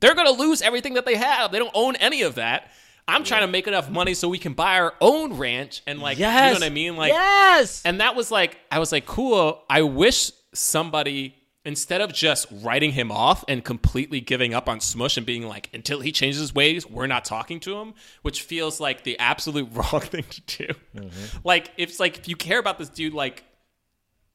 [0.00, 1.50] they're gonna lose everything that they have.
[1.50, 2.70] They don't own any of that.
[3.06, 6.18] I'm trying to make enough money so we can buy our own ranch and like
[6.18, 6.96] you know what I mean?
[6.96, 7.82] Like yes.
[7.84, 9.62] and that was like, I was like, cool.
[9.68, 11.34] I wish somebody,
[11.66, 15.68] instead of just writing him off and completely giving up on Smush and being like,
[15.74, 19.68] until he changes his ways, we're not talking to him, which feels like the absolute
[19.72, 20.74] wrong thing to do.
[20.96, 21.38] Mm-hmm.
[21.44, 23.44] Like, it's like, if you care about this dude, like,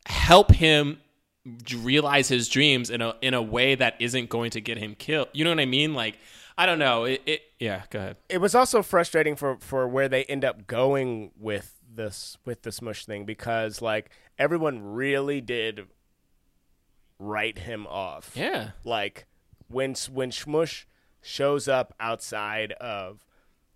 [0.06, 1.00] help him
[1.82, 5.30] realize his dreams in a in a way that isn't going to get him killed.
[5.34, 5.94] You know what I mean?
[5.94, 6.18] Like,
[6.60, 7.06] I don't know.
[7.06, 8.18] It, it yeah, go ahead.
[8.28, 12.72] it was also frustrating for for where they end up going with this with the
[12.74, 15.88] smush thing because like everyone really did
[17.18, 18.32] write him off.
[18.36, 18.72] Yeah.
[18.84, 19.26] Like
[19.70, 20.86] when when Smush
[21.22, 23.26] shows up outside of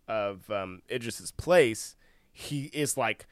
[0.07, 1.95] of um, Idris's place,
[2.33, 3.27] he is like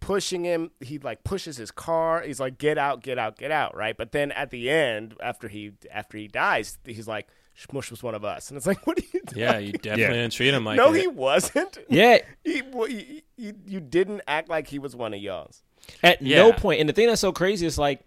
[0.00, 0.70] pushing him.
[0.80, 2.22] He like pushes his car.
[2.22, 3.96] He's like, "Get out, get out, get out!" Right?
[3.96, 8.14] But then at the end, after he after he dies, he's like, "Smush was one
[8.14, 9.40] of us," and it's like, "What are you?" Doing?
[9.40, 10.10] Yeah, you definitely Yeah.
[10.10, 11.00] didn't treat him like no, it.
[11.00, 11.78] he wasn't.
[11.88, 12.18] yeah.
[12.44, 15.62] He, he, he, you didn't act like he was one of y'all's.
[16.02, 16.38] At Yeah.
[16.38, 18.00] no point, and the thing that's so crazy is like,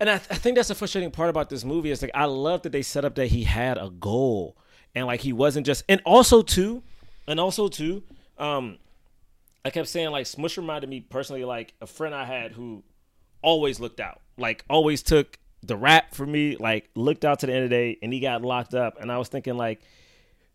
[0.00, 2.62] and I, I think that's the frustrating part about this movie is like I love
[2.62, 4.56] that they set up that he had a goal
[4.94, 6.82] and like he wasn't just, and also too,
[7.26, 8.02] and also too,
[8.38, 8.78] um,
[9.64, 12.82] I kept saying like Smush reminded me personally like a friend I had who
[13.42, 17.52] always looked out, like always took the rap for me, like looked out to the
[17.52, 19.80] end of the day, and he got locked up, and I was thinking like,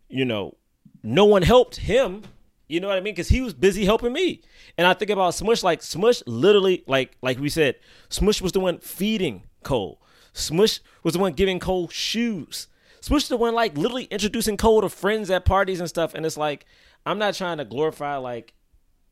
[0.08, 0.56] you know,
[1.02, 2.22] no one helped him.
[2.68, 3.14] You know what I mean?
[3.14, 4.42] Because he was busy helping me.
[4.76, 7.76] And I think about Smush, like Smush, literally, like like we said,
[8.10, 10.02] Smush was the one feeding Cole.
[10.34, 12.68] Smush was the one giving Cole shoes.
[13.00, 16.14] Smush was the one like literally introducing Cole to friends at parties and stuff.
[16.14, 16.66] And it's like
[17.06, 18.52] I'm not trying to glorify like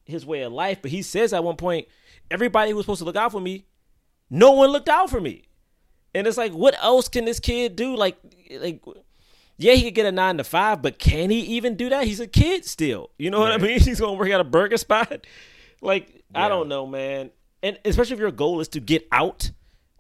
[0.05, 1.89] his way of life, but he says at one point,
[2.31, 3.67] everybody who was supposed to look out for me,
[4.29, 5.46] no one looked out for me.
[6.17, 7.95] And it's like, what else can this kid do?
[7.95, 8.17] Like,
[8.51, 8.83] like,
[9.59, 12.05] yeah, he could get a nine to five, but can he even do that?
[12.07, 13.11] He's a kid still.
[13.19, 13.81] You know what I mean?
[13.81, 15.27] He's gonna work at a burger spot.
[15.83, 17.33] Like, I don't know, man.
[17.63, 19.51] And especially if your goal is to get out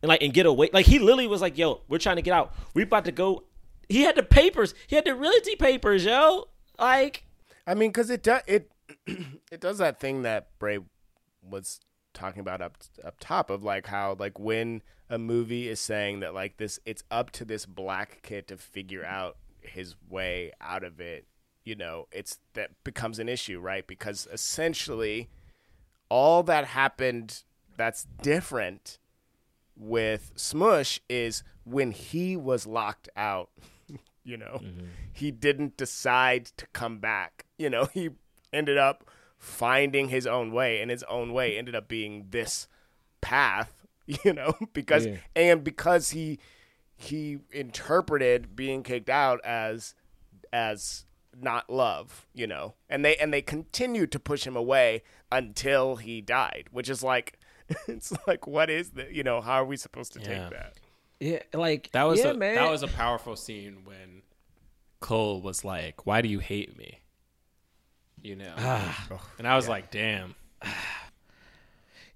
[0.00, 0.70] and like and get away.
[0.72, 2.54] Like he literally was like, "Yo, we're trying to get out.
[2.72, 3.44] We about to go."
[3.88, 4.74] He had the papers.
[4.86, 6.48] He had the realty papers, yo.
[6.78, 7.24] Like,
[7.66, 8.70] I mean, because it does it
[9.06, 10.78] it does that thing that Bray
[11.42, 11.80] was
[12.16, 16.34] talking about up up top of like how like when a movie is saying that
[16.34, 19.14] like this it's up to this black kid to figure mm-hmm.
[19.14, 21.26] out his way out of it
[21.64, 23.86] you know it's that becomes an issue right?
[23.86, 25.28] Because essentially
[26.08, 27.42] all that happened
[27.76, 28.98] that's different
[29.76, 33.50] with Smush is when he was locked out,
[34.24, 34.86] you know, mm-hmm.
[35.12, 37.46] he didn't decide to come back.
[37.58, 38.10] You know, he
[38.52, 42.68] ended up finding his own way, and his own way ended up being this
[43.20, 45.16] path, you know, because Yeah.
[45.34, 46.38] and because he
[46.96, 49.94] he interpreted being kicked out as
[50.52, 51.04] as
[51.38, 52.74] not love, you know.
[52.88, 57.38] And they and they continued to push him away until he died, which is like
[57.88, 60.26] it's like what is the you know, how are we supposed to Yeah.
[60.26, 60.72] take that?
[61.20, 62.54] yeah, like That was yeah, a, man.
[62.54, 64.22] that was a powerful scene when
[65.00, 67.00] Cole was like, "Why do you hate me?"
[68.26, 69.20] You know, ah.
[69.38, 70.34] and I was like, "Damn,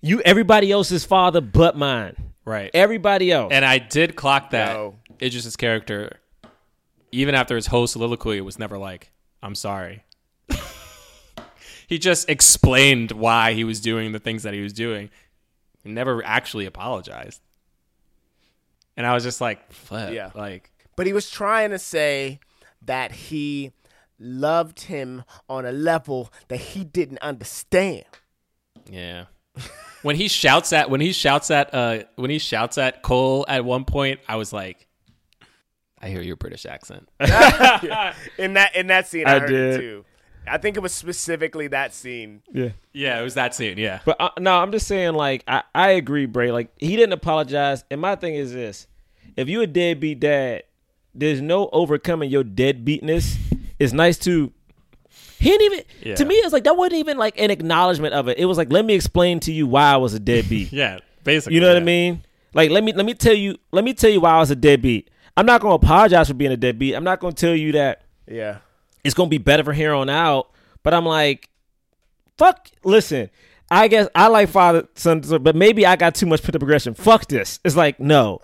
[0.01, 0.21] you.
[0.23, 2.17] Everybody else's father, but mine.
[2.45, 3.53] right." Everybody else.
[3.53, 4.97] And I did clock that No.
[5.21, 6.19] Idris's character,
[7.13, 10.03] even after his whole soliloquy, it was never like, "I'm sorry."
[11.87, 15.11] he just explained why he was doing the things that he was doing.
[15.85, 17.41] He never actually apologized.
[18.97, 20.13] And I was just like, flip.
[20.13, 20.31] Yeah.
[20.35, 22.41] Like, But he was trying to say
[22.83, 23.73] that he
[24.21, 28.05] loved him on a level that he didn't understand.
[28.89, 29.25] Yeah.
[30.03, 33.65] when he shouts at when he shouts at uh when he shouts at Cole at
[33.65, 34.87] one point, I was like,
[36.01, 37.09] I hear your British accent.
[38.39, 39.75] In that in that scene I, I heard did.
[39.75, 40.05] it too.
[40.47, 42.43] I think it was specifically that scene.
[42.53, 42.71] yeah.
[42.95, 43.77] yeah, it was that scene.
[43.77, 44.01] Yeah.
[44.05, 46.51] But uh, no, I'm just saying, like, I, I agree, Bray.
[46.51, 47.85] Like, he didn't apologize.
[47.91, 48.87] And my thing is this
[49.37, 50.63] if you a deadbeat dad,
[51.15, 53.37] there's no overcoming your deadbeatness.
[53.81, 54.53] It's nice to.
[55.39, 55.85] He didn't even.
[56.03, 56.15] Yeah.
[56.17, 58.39] To me, it's like that wasn't even like an acknowledgement of it.
[58.39, 60.71] It was like, let me explain to you why I was a deadbeat.
[60.73, 61.55] Yeah, basically.
[61.57, 62.23] You know what I mean?
[62.55, 64.57] Like let me let me tell you let me tell you why I was a
[64.57, 65.09] deadbeat.
[65.37, 66.95] I'm not gonna apologize for being a deadbeat.
[66.95, 68.59] I'm not gonna tell you that Yeah.
[69.03, 70.51] it's gonna be better from here on out.
[70.83, 71.49] But I'm like,
[72.37, 72.69] fuck.
[72.85, 73.31] Listen,
[73.71, 76.93] I guess I like father son, but maybe I got too much put up aggression.
[76.95, 77.61] Fuck this.
[77.65, 78.41] It's like no,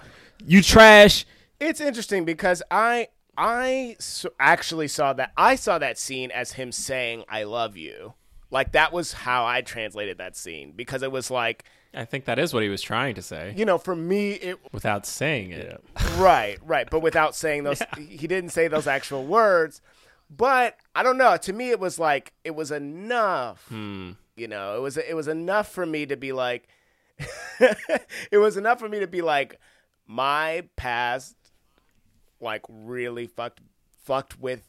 [0.47, 1.27] you trash.
[1.61, 6.73] It's interesting because I I s- actually saw that I saw that scene as him
[6.73, 8.15] saying "I love you,"
[8.51, 12.39] Like that was how I translated that scene because it was like, I think that
[12.39, 15.83] is what he was trying to say you know, for me it without saying it.
[16.17, 19.81] right, right, but without saying those he didn't say those actual words.
[20.29, 23.65] But I don't know, to me it was like it was enough.
[23.69, 24.13] Hmm.
[24.37, 26.69] You know, it was it was enough for me to be like
[28.31, 29.59] it was enough for me to be like
[30.07, 31.35] my past
[32.47, 33.61] like really fucked
[34.05, 34.63] fucked with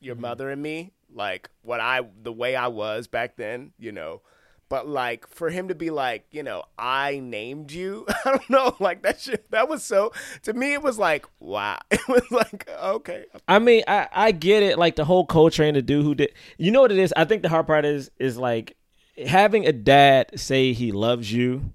[0.00, 0.22] your mm-hmm.
[0.22, 4.20] mother and me like what i the way i was back then you know
[4.68, 8.74] but like for him to be like you know i named you i don't know
[8.80, 10.12] like that shit that was so
[10.42, 14.62] to me it was like wow it was like okay I mean, I, I get
[14.62, 14.78] it.
[14.78, 16.32] Like the whole Coltrane, the dude who did.
[16.56, 17.12] You know what it is?
[17.16, 18.76] I think the hard part is is like
[19.26, 21.72] having a dad say he loves you.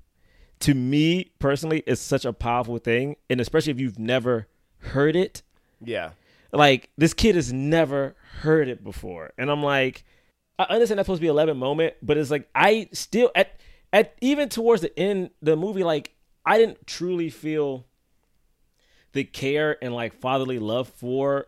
[0.62, 4.47] To me personally, is such a powerful thing, and especially if you've never
[4.80, 5.43] heard it.
[5.86, 6.12] Yeah.
[6.52, 10.04] Like this kid has never heard it before, and I'm like,
[10.58, 13.60] I understand that's supposed to be a 11 moment, but it's like I still at
[13.92, 16.14] at even towards the end the movie, like
[16.46, 17.86] I didn't truly feel
[19.14, 21.48] the care and like fatherly love for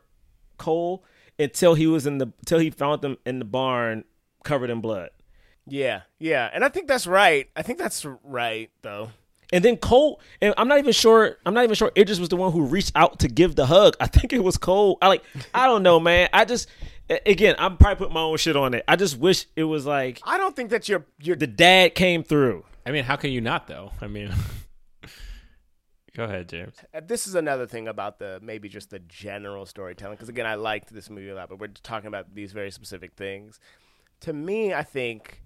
[0.58, 1.04] Cole
[1.40, 4.04] until he was in the until he found them in the barn
[4.44, 5.10] covered in blood.
[5.68, 6.02] yeah.
[6.20, 6.50] Yeah.
[6.54, 7.50] And i think that's right.
[7.56, 9.12] I think that's right though
[9.54, 11.38] And then Cole, and I'm not even sure.
[11.45, 13.95] I'm not even sure Idris was the one who reached out to give the hug.
[14.00, 14.98] I think it was Cole.
[15.02, 15.24] I like.
[15.54, 16.28] I don't know, man.
[16.34, 16.68] I just,
[17.26, 18.84] again, I'm probably putting my own shit on it.
[18.88, 22.24] I just wish it was like i don't think that you're you're the dad came
[22.24, 22.66] through.
[22.86, 23.91] I mean, how can you not though?
[24.02, 24.34] I mean,
[26.16, 26.76] go ahead, James.
[26.93, 30.56] Uh, this is another thing about the maybe just the general storytelling because again i
[30.56, 33.60] liked this movie a lot but we're talking about these very specific things
[34.22, 35.41] to me i think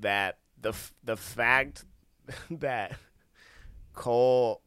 [0.00, 1.84] that the f- the fact
[2.50, 2.92] that
[3.96, 4.62] cole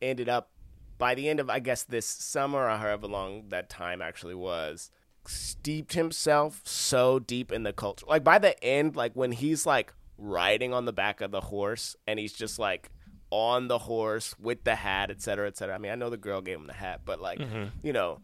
[0.00, 0.50] ended up
[0.98, 4.90] by the end of i guess this summer or however long that time actually was
[5.24, 9.92] steeped himself so deep in the culture like by the end like when he's like
[10.18, 12.90] riding on the back of the horse and he's just like
[13.30, 15.74] on the horse with the hat, et cetera, et cetera.
[15.74, 17.64] I mean, I know the girl gave him the hat, but like, mm-hmm.
[17.82, 18.20] you know,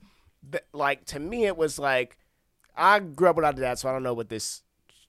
[0.53, 2.19] th- like to me, it was like
[2.77, 4.63] I grew up without a dad, so I don't know what this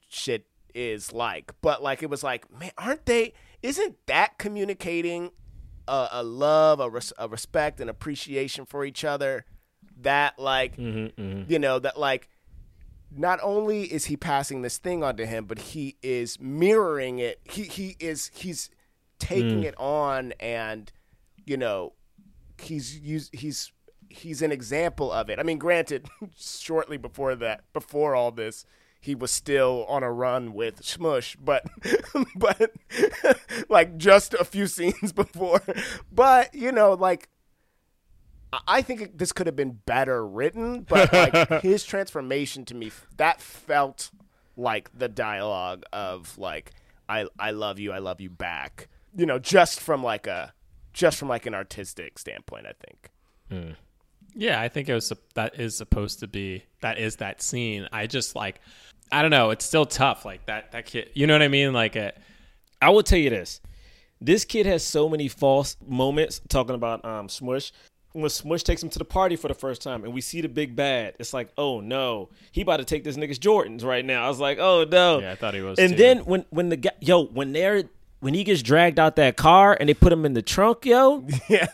[0.08, 1.54] shit is like.
[1.62, 3.34] But like, it was like, man, aren't they?
[3.62, 5.32] Isn't that communicating
[5.88, 9.46] a, a love, a, res- a respect, and appreciation for each other?
[10.02, 11.52] That like, mm-hmm, mm-hmm.
[11.52, 12.30] you know, that like
[13.12, 17.40] not only is he passing this thing onto him, but he is mirroring it.
[17.44, 18.70] He he is he's
[19.20, 19.66] taking mm.
[19.66, 20.92] it on, and
[21.46, 21.94] you know,
[22.58, 23.72] he's use, he's
[24.10, 25.40] he's an example of it.
[25.40, 26.08] I mean, granted,
[26.38, 28.66] shortly before that, before all this,
[29.00, 31.66] he was still on a run with Smush, but
[32.36, 32.72] but
[33.70, 35.62] like just a few scenes before.
[36.12, 37.30] But you know, like
[38.68, 43.42] I- think this could have been better written, but like his transformation to me, that
[43.42, 44.12] felt
[44.58, 46.72] like the dialogue of like
[47.08, 48.88] I I love you, I love you back.
[49.16, 50.54] You know, just from like a
[50.94, 53.10] just from like an artistic standpoint, I think.
[53.50, 53.72] Hmm.
[54.36, 57.88] Yeah, I think it was that is supposed to be that is that scene.
[57.92, 58.62] I just like
[59.12, 59.50] I don't know.
[59.50, 60.26] It's still tough.
[60.26, 61.10] Like that that kid.
[61.14, 61.74] You know what I mean?
[61.74, 62.18] Like it.
[62.82, 63.62] I will tell you this:
[64.22, 66.42] this kid has so many false moments.
[66.48, 67.72] Talking about um Smush,
[68.14, 70.50] when Smush takes him to the party for the first time, and we see the
[70.50, 74.26] big bad, it's like, oh no, he about to take this nigga's Jordans right now.
[74.26, 75.20] I was like, oh no.
[75.20, 75.80] Yeah, I thought he was.
[75.80, 75.98] And too.
[75.98, 77.84] then when when the guy, yo, when they're
[78.20, 81.26] when he gets dragged out that car and they put him in the trunk, yo,
[81.50, 81.68] Yeah,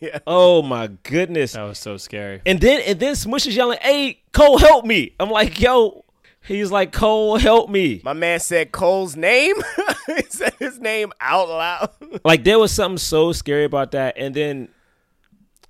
[0.00, 0.18] yeah.
[0.26, 1.52] oh my goodness.
[1.52, 2.42] that was so scary.
[2.46, 6.04] And then and then Smush is yelling, "Hey, Cole, help me!" I'm like, "Yo,"
[6.46, 9.54] he's like, "Cole, help me!" My man said Cole's name.
[10.16, 11.90] he said his name out loud.
[12.24, 14.16] Like there was something so scary about that.
[14.18, 14.68] And then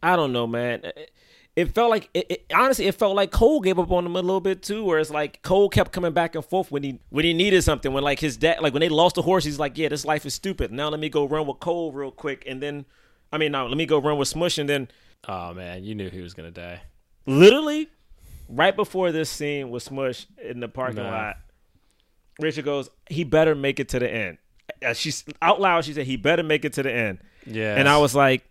[0.02, 0.82] I don't know, man.
[1.56, 4.20] It, felt like it, it, honestly, it felt like Cole gave up on him a
[4.20, 4.82] little bit too.
[4.84, 7.92] Where it's like Cole kept coming back and forth when he when he needed something.
[7.92, 10.26] When like his dad, like when they lost the horse, he's like, "Yeah, this life
[10.26, 12.86] is stupid." Now let me go run with Cole real quick, and then
[13.32, 14.88] I mean, now let me go run with Smush, and then
[15.28, 16.82] Oh man, you knew he was gonna die.
[17.26, 17.88] literally
[18.48, 21.10] right before this scene with Smush in the parking Nah.
[21.10, 21.36] lot,
[22.40, 24.38] Richard goes, "He better make it to the end."
[24.84, 25.84] Uh, She's out loud.
[25.84, 27.76] She said, "He better make it to the end." Yeah.
[27.76, 28.42] And I was like,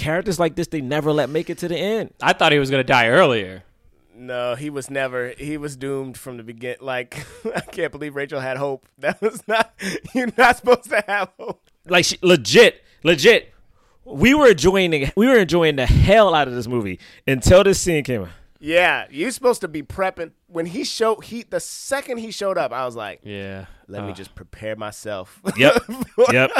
[0.00, 2.14] characters like this, they never let make it to the end.
[2.22, 3.64] I thought he was gonna die earlier.
[4.14, 5.34] No, he was never.
[5.38, 6.76] He was doomed from the begin.
[6.80, 7.24] Like
[7.54, 8.86] I can't believe Rachel had hope.
[8.98, 9.72] That was not.
[10.14, 11.62] You're not supposed to have hope.
[11.86, 13.52] Like she, legit, legit.
[14.04, 17.80] We were enjoying the, we were enjoying the hell out of this movie until this
[17.80, 18.28] scene came out.
[18.62, 20.32] Yeah, you're supposed to be prepping.
[20.46, 23.64] When he showed he the second he showed up, I was like, Yeah.
[23.88, 25.40] let me Uh, just prepare myself.
[25.56, 25.82] Yep,
[26.32, 26.50] yep,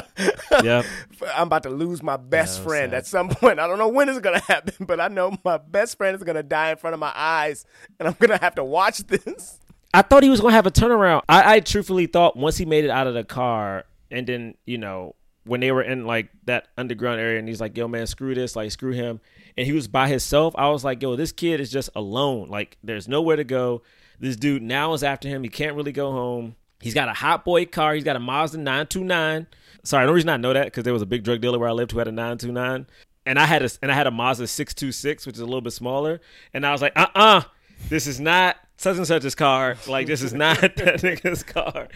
[0.64, 0.86] yep.
[1.34, 2.96] I'm about to lose my best was friend sad.
[2.98, 3.58] at some point.
[3.60, 6.42] I don't know when it's gonna happen, but I know my best friend is gonna
[6.42, 7.66] die in front of my eyes,
[7.98, 9.58] and I'm gonna have to watch this.
[9.92, 11.22] I thought he was gonna have a turnaround.
[11.28, 14.78] I, I truthfully thought once he made it out of the car, and then you
[14.78, 18.34] know when they were in like that underground area, and he's like, "Yo, man, screw
[18.34, 19.20] this, like screw him,"
[19.56, 20.54] and he was by himself.
[20.56, 22.48] I was like, "Yo, this kid is just alone.
[22.48, 23.82] Like, there's nowhere to go.
[24.18, 25.42] This dude now is after him.
[25.42, 26.56] He can't really go home.
[26.80, 27.94] He's got a hot boy car.
[27.94, 29.46] He's got a Mazda 929.
[29.82, 31.72] Sorry, no reason I know that because there was a big drug dealer where I
[31.72, 32.86] lived who had a 929,
[33.26, 35.72] and I had a and I had a Mazda 626, which is a little bit
[35.72, 36.20] smaller,
[36.52, 37.42] and I was like, "Uh, uh
[37.88, 41.88] this is not." Such and such's car, like this is not that nigga's car,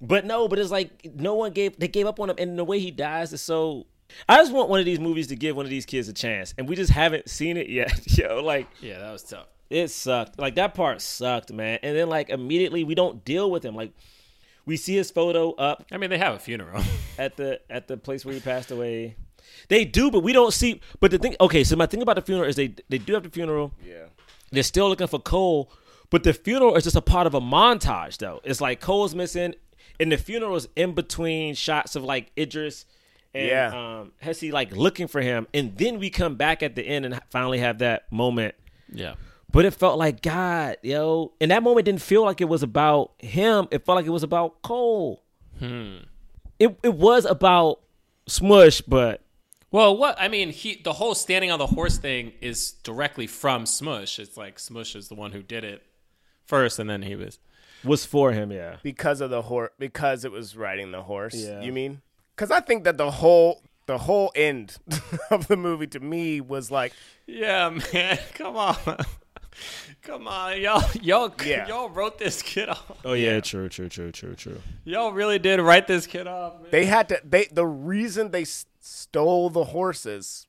[0.00, 2.64] but no, but it's like no one gave they gave up on him, and the
[2.64, 3.86] way he dies is so.
[4.28, 6.54] I just want one of these movies to give one of these kids a chance,
[6.58, 8.00] and we just haven't seen it yet.
[8.18, 9.46] Yo, like Yeah, that was tough.
[9.70, 10.38] it sucked.
[10.38, 11.78] Like that part sucked, man.
[11.82, 13.74] And then like immediately we don't deal with him.
[13.74, 13.92] Like
[14.66, 16.82] we see his photo up I mean, they have a funeral.
[17.18, 19.16] at the at the place where he passed away.
[19.68, 20.80] They do, but we don't see.
[21.00, 23.22] But the thing, okay, so my thing about the funeral is they they do have
[23.24, 23.72] the funeral.
[23.84, 24.06] Yeah.
[24.52, 25.72] They're still looking for Cole,
[26.10, 28.40] but the funeral is just a part of a montage, though.
[28.44, 29.54] It's like Cole's missing,
[30.00, 32.84] and the funeral is in between shots of like Idris
[33.34, 34.00] and Yeah.
[34.00, 37.20] um, Hesse like looking for him, and then we come back at the end and
[37.30, 38.54] finally have that moment
[38.92, 39.14] yeah.
[39.50, 41.32] but it felt like God, yo.
[41.40, 43.66] And that moment didn't feel like it was about him.
[43.70, 45.22] It felt like it was about Cole.
[45.58, 45.98] Hmm.
[46.58, 47.80] It it was about
[48.28, 49.20] Smush, but
[49.70, 53.66] Well, what I mean, he the whole standing on the horse thing is directly from
[53.66, 54.18] Smush.
[54.20, 55.82] It's like Smush is the one who did it
[56.46, 57.38] first, and then he was.
[57.84, 58.76] Was for him, yeah.
[58.82, 61.60] because of the horse because it was riding the horse Yeah.
[61.60, 62.00] you mean
[62.34, 64.76] because i think that the whole the whole end
[65.30, 66.92] of the movie to me was like
[67.26, 68.76] Yeah, man, come on,
[70.02, 71.66] come on, y'all, y'all, Yeah.
[71.68, 72.90] y'all wrote this kid off.
[73.04, 74.60] Oh yeah, true, true, true, true, true.
[74.84, 76.70] Y'all really did write this kid off, man.
[76.70, 78.44] they had to they the reason they
[78.80, 80.46] stole the horses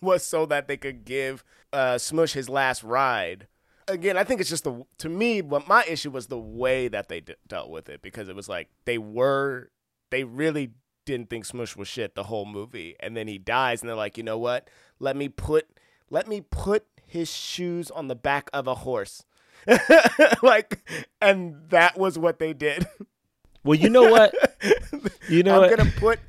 [0.00, 3.46] was so that they could give uh smush his last ride
[3.88, 7.08] again i think it's just the to me what my issue was the way that
[7.08, 9.70] they d- dealt with it because it was like they were
[10.10, 10.70] they really
[11.04, 14.16] didn't think smush was shit the whole movie and then he dies and they're like
[14.18, 14.68] you know what
[15.00, 15.66] let me put
[16.10, 19.24] let me put his shoes on the back of a horse
[20.42, 20.78] like
[21.20, 22.86] and that was what they did
[23.64, 24.34] Well, you know what?
[25.28, 25.76] You know I'm what?
[25.78, 26.20] gonna put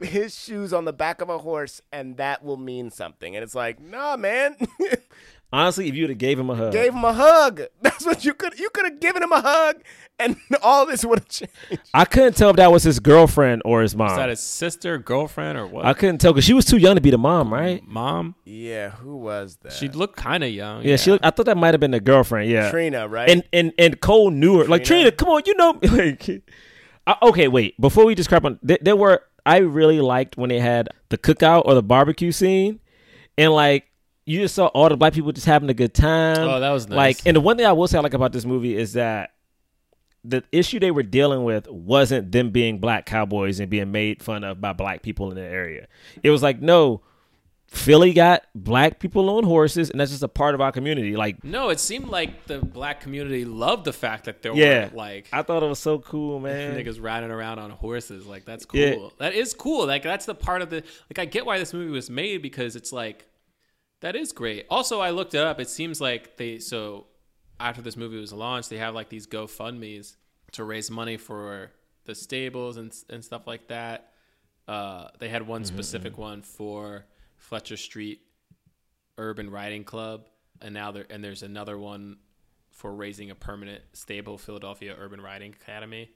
[0.00, 3.36] his shoes on the back of a horse, and that will mean something.
[3.36, 4.56] And it's like, nah, man,
[5.50, 7.62] Honestly, if you would have gave him a hug, gave him a hug.
[7.82, 8.58] That's what you could.
[8.58, 9.76] You could have given him a hug,
[10.18, 11.52] and all this would have changed.
[11.94, 14.10] I couldn't tell if that was his girlfriend or his mom.
[14.10, 15.86] Is that his sister, girlfriend, or what?
[15.86, 17.82] I couldn't tell because she was too young to be the mom, right?
[17.86, 18.34] Mom.
[18.44, 19.72] Yeah, who was that?
[19.72, 20.84] She looked kind of young.
[20.84, 21.12] Yeah, she.
[21.12, 22.50] Looked, I thought that might have been the girlfriend.
[22.50, 23.30] Yeah, Trina, right?
[23.30, 24.64] and and and Cole knew her.
[24.66, 25.10] Like Trina.
[25.10, 25.78] Trina, come on, you know.
[25.82, 26.42] Like,
[27.06, 27.80] I, okay, wait.
[27.80, 29.22] Before we describe on, there, there were.
[29.46, 32.80] I really liked when they had the cookout or the barbecue scene,
[33.38, 33.86] and like
[34.28, 36.38] you just saw all the black people just having a good time.
[36.38, 36.96] Oh, that was nice.
[36.96, 39.32] Like, and the one thing I will say I like about this movie is that
[40.22, 44.44] the issue they were dealing with wasn't them being black cowboys and being made fun
[44.44, 45.88] of by black people in the area.
[46.22, 47.00] It was like, no,
[47.68, 51.16] Philly got black people on horses, and that's just a part of our community.
[51.16, 54.96] Like, No, it seemed like the black community loved the fact that there yeah, were
[54.96, 56.76] like I thought it was so cool, man.
[56.76, 58.26] niggas riding around on horses.
[58.26, 58.80] Like that's cool.
[58.80, 59.08] Yeah.
[59.18, 59.86] That is cool.
[59.86, 62.76] Like that's the part of the like I get why this movie was made because
[62.76, 63.26] it's like
[64.00, 64.66] that is great.
[64.70, 65.60] Also, I looked it up.
[65.60, 67.06] It seems like they so
[67.60, 70.16] after this movie was launched, they have like these GoFundmes
[70.52, 71.70] to raise money for
[72.04, 74.12] the stables and and stuff like that.
[74.66, 78.20] Uh, they had one specific one for Fletcher Street
[79.16, 80.28] Urban Riding Club,
[80.60, 82.18] and now there and there's another one
[82.70, 86.10] for raising a permanent stable, Philadelphia Urban Riding Academy.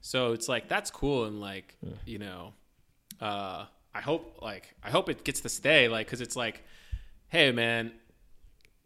[0.00, 2.54] So it's like that's cool and like you know,
[3.20, 6.64] uh, I hope like I hope it gets to stay like because it's like,
[7.28, 7.92] hey man,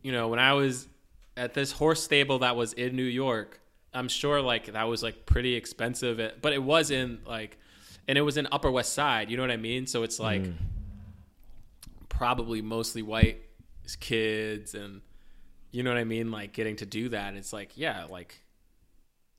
[0.02, 0.88] you know when I was
[1.36, 3.60] at this horse stable that was in New York,
[3.94, 7.58] I'm sure like that was like pretty expensive, eh, but it was in like,
[8.08, 9.30] and it was in Upper West Side.
[9.30, 9.86] You know what I mean?
[9.86, 10.44] So it's like
[12.08, 13.42] probably mostly white
[14.00, 15.00] kids and
[15.72, 16.30] you know what I mean?
[16.30, 17.34] Like getting to do that.
[17.34, 18.40] It's like, yeah, like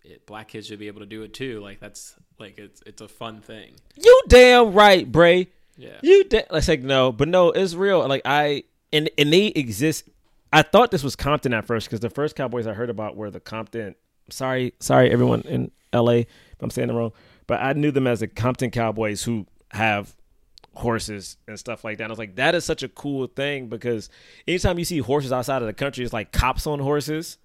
[0.03, 1.59] it, black kids should be able to do it too.
[1.61, 3.73] Like that's like it's it's a fun thing.
[3.95, 5.47] You damn right, Bray.
[5.77, 5.97] Yeah.
[6.01, 8.07] You da- let's like no, but no, it's real.
[8.07, 8.63] Like I
[8.93, 10.07] and and they exist.
[10.53, 13.29] I thought this was Compton at first because the first Cowboys I heard about were
[13.31, 13.95] the Compton.
[14.29, 16.19] Sorry, sorry, everyone in L.A.
[16.21, 16.27] if
[16.61, 17.11] I'm saying it wrong,
[17.47, 20.15] but I knew them as the Compton Cowboys who have
[20.75, 22.05] horses and stuff like that.
[22.05, 24.09] I was like, that is such a cool thing because
[24.47, 27.37] anytime you see horses outside of the country, it's like cops on horses,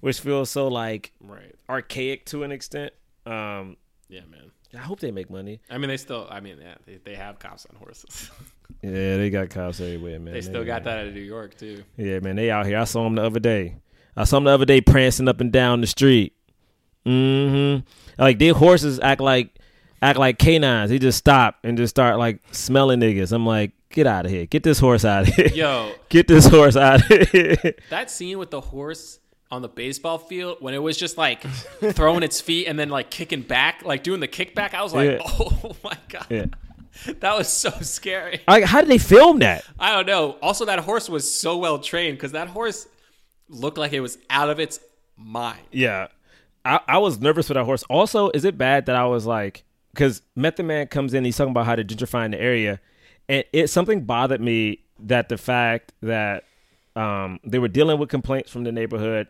[0.00, 1.54] which feels so like Right.
[1.68, 2.92] archaic to an extent.
[3.26, 3.76] Um,
[4.08, 4.50] Yeah, man.
[4.74, 5.60] I hope they make money.
[5.68, 6.26] I mean, they still.
[6.30, 8.30] I mean, yeah, they, they have cops on horses.
[8.82, 10.32] Yeah, they got cops everywhere, man.
[10.32, 11.82] they still got that in New York too.
[11.98, 12.78] Yeah, man, they out here.
[12.78, 13.76] I saw them the other day.
[14.16, 16.34] I saw them the other day prancing up and down the street.
[17.04, 17.84] Mm-hmm.
[18.22, 19.58] Like their horses act like
[20.00, 20.90] act like canines.
[20.90, 23.32] They just stop and just start like smelling niggas.
[23.32, 24.46] I'm like, get out of here.
[24.46, 25.48] Get this horse out of here.
[25.48, 27.74] Yo, Get this horse out of here.
[27.90, 29.18] that scene with the horse
[29.50, 31.42] on the baseball field when it was just like
[31.92, 35.10] throwing its feet and then like kicking back, like doing the kickback, I was like,
[35.10, 35.18] Yeah.
[35.24, 36.46] oh my god, Yeah.
[37.20, 38.40] that was so scary.
[38.46, 39.64] Like, how did they film that?
[39.78, 40.36] I don't know.
[40.42, 42.86] Also, that horse was so well trained because that horse
[43.48, 44.78] looked like it was out of its
[45.16, 45.60] mind.
[45.72, 46.08] Yeah.
[46.64, 47.82] I, I was nervous for that horse.
[47.90, 51.50] Also, is it bad that I was like, because Method Man comes in, he's talking
[51.50, 52.80] about how to gentrify the area,
[53.28, 56.44] and it something bothered me that the fact that
[56.96, 59.28] um, they were dealing with complaints from the neighborhood,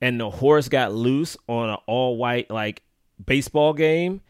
[0.00, 2.82] and the horse got loose on an all white like
[3.24, 4.20] baseball game,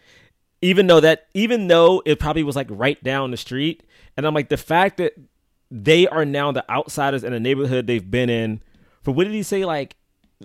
[0.62, 3.82] even though that even though it probably was like right down the street,
[4.16, 5.14] and I'm like the fact that
[5.70, 8.62] they are now the outsiders in a neighborhood they've been in
[9.02, 9.96] for what did he say like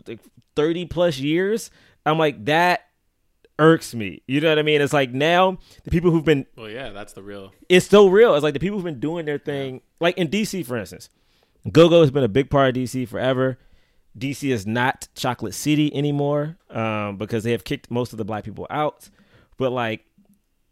[0.08, 0.20] like
[0.56, 1.72] 30 plus years?
[2.06, 2.82] I'm like that
[3.60, 4.22] irks me.
[4.28, 4.82] You know what i mean?
[4.82, 7.54] It's like now the people who've been Well, yeah, that's the real.
[7.70, 8.36] it's so real.
[8.36, 11.10] It's like the people who've been doing their thing like in dc for instance
[11.72, 13.58] go-go has been a big part of dc forever
[14.18, 18.44] dc is not chocolate city anymore um, because they have kicked most of the black
[18.44, 19.10] people out
[19.58, 20.06] but like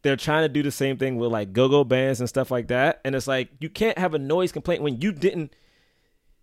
[0.04, 3.02] they're trying to do the same thing with like go-go bands and stuff like that
[3.04, 5.54] and it's like you can't have a noise complaint when you didn't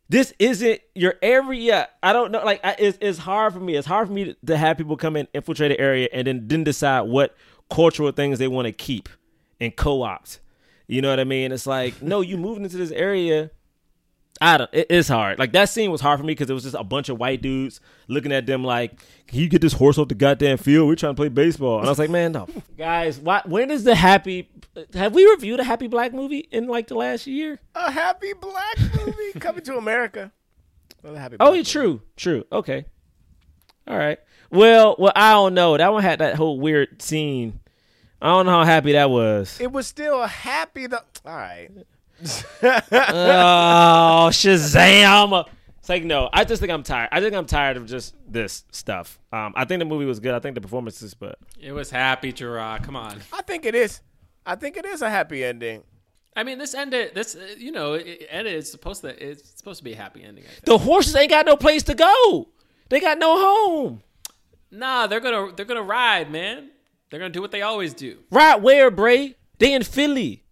[0.08, 1.88] this isn't your area.
[2.02, 2.44] I don't know.
[2.44, 3.76] Like, I, it's, it's hard for me.
[3.76, 6.48] It's hard for me to, to have people come in, infiltrate the area, and then
[6.48, 7.36] then decide what
[7.70, 9.08] cultural things they want to keep
[9.60, 10.40] and co-opt.
[10.86, 11.52] You know what I mean?
[11.52, 13.50] It's like, no, you moving into this area.
[14.40, 14.70] I don't.
[14.72, 15.38] It, it's hard.
[15.38, 17.42] Like that scene was hard for me because it was just a bunch of white
[17.42, 20.88] dudes looking at them like, "Can you get this horse off the goddamn field?
[20.88, 22.46] We're trying to play baseball." And I was like, "Man, no,
[22.78, 23.18] guys.
[23.18, 24.48] Why, when is the happy?
[24.94, 27.58] Have we reviewed a happy black movie in like the last year?
[27.74, 30.32] A happy black movie coming to America.
[31.02, 32.44] Well, happy Oh, black yeah, true, true.
[32.52, 32.84] Okay,
[33.86, 34.18] all right.
[34.50, 35.76] Well, well, I don't know.
[35.76, 37.60] That one had that whole weird scene.
[38.20, 39.60] I don't know how happy that was.
[39.60, 40.86] It was still a happy.
[40.86, 41.68] The all right.
[42.20, 45.46] Oh, Shazam!
[45.78, 46.28] It's like no.
[46.32, 47.08] I just think I'm tired.
[47.12, 49.18] I think I'm tired of just this stuff.
[49.32, 50.34] Um, I think the movie was good.
[50.34, 52.80] I think the performances, but It was happy, Jerah.
[52.82, 53.20] Come on.
[53.32, 54.00] I think it is.
[54.44, 55.82] I think it is a happy ending.
[56.36, 57.14] I mean, this ended.
[57.14, 58.54] This uh, you know, it ended.
[58.54, 59.30] It's supposed to.
[59.30, 60.44] It's supposed to be a happy ending.
[60.44, 60.64] I think.
[60.64, 62.48] the horses ain't got no place to go.
[62.88, 64.02] They got no home.
[64.70, 66.70] Nah, they're gonna they're gonna ride, man.
[67.10, 68.18] They're gonna do what they always do.
[68.30, 69.36] Right where, Bray?
[69.58, 70.44] They in Philly.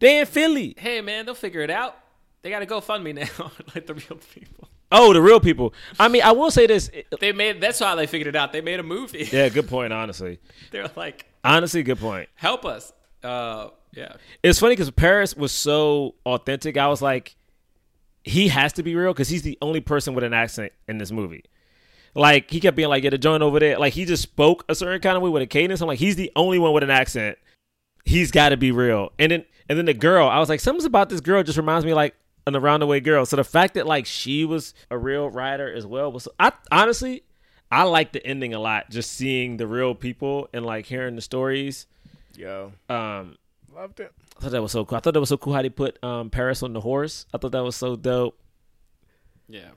[0.00, 0.74] They in Philly.
[0.78, 1.96] Hey, man, they'll figure it out.
[2.42, 3.26] They got to go fund me now,
[3.74, 4.68] like the real people.
[4.90, 5.74] Oh, the real people.
[5.98, 6.90] I mean, I will say this.
[7.20, 7.60] They made.
[7.60, 8.52] That's how they figured it out.
[8.52, 9.28] They made a movie.
[9.30, 9.92] Yeah, good point.
[9.92, 10.38] Honestly,
[10.70, 12.28] They're like, honestly, good point.
[12.36, 12.92] help us.
[13.22, 14.14] Uh, yeah.
[14.42, 16.76] It's funny because Paris was so authentic.
[16.76, 17.34] I was like,
[18.24, 21.10] he has to be real because he's the only person with an accent in this
[21.10, 21.44] movie.
[22.14, 24.74] Like he kept being like, "Get a joint over there." Like he just spoke a
[24.74, 25.80] certain kind of way with a cadence.
[25.80, 27.36] I'm like, he's the only one with an accent.
[28.04, 29.12] He's got to be real.
[29.18, 31.84] And then and then the girl, I was like, something's about this girl just reminds
[31.84, 32.14] me like
[32.46, 33.26] an around the way girl.
[33.26, 37.22] So the fact that like she was a real writer as well was I honestly
[37.70, 38.88] I like the ending a lot.
[38.90, 41.86] Just seeing the real people and like hearing the stories.
[42.36, 43.36] Yo, Um,
[43.74, 44.12] loved it.
[44.38, 44.96] I thought that was so cool.
[44.96, 47.26] I thought that was so cool how they put um, Paris on the horse.
[47.34, 48.38] I thought that was so dope.
[49.48, 49.70] Yeah.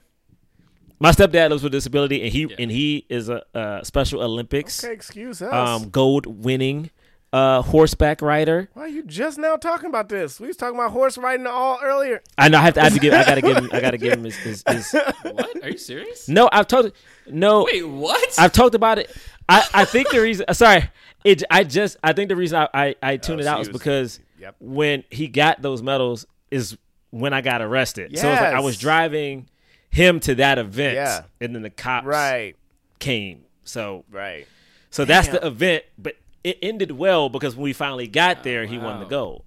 [0.99, 4.83] My stepdad lives with a disability, and he and he is a, uh Special Olympics
[4.83, 5.51] Okay, excuse us.
[5.51, 6.91] um, gold winning
[7.33, 8.69] uh, horseback rider.
[8.73, 10.39] Why are you just now talking about this?
[10.39, 12.21] We was talking about horse riding all earlier.
[12.37, 13.13] I know I have to, I have to give.
[13.13, 13.69] I gotta give him.
[13.71, 14.35] I gotta give him his.
[14.37, 14.91] his, his
[15.23, 15.63] What?
[15.63, 16.27] Are you serious?
[16.27, 16.91] no, I've talked.
[17.27, 18.35] No, Wait, what?
[18.39, 19.15] I've talked about it.
[19.47, 20.45] I, I think the reason.
[20.47, 20.89] uh, Sorry,
[21.23, 21.43] it.
[21.49, 21.97] I just.
[22.03, 23.77] I think the reason I I, I tuned Oh, it so out you is was-
[23.77, 24.55] because Yep.
[24.59, 26.75] when he got those medals is
[27.11, 28.17] when I got arrested.
[28.17, 29.47] So it's like I was driving
[29.91, 31.23] him to that event, Yeah.
[31.39, 32.55] and then the cops Right,
[32.99, 33.43] came.
[33.63, 34.47] So right.
[34.89, 38.77] so that's the event, but it ended well because when we finally got there, he
[38.77, 39.43] won the gold.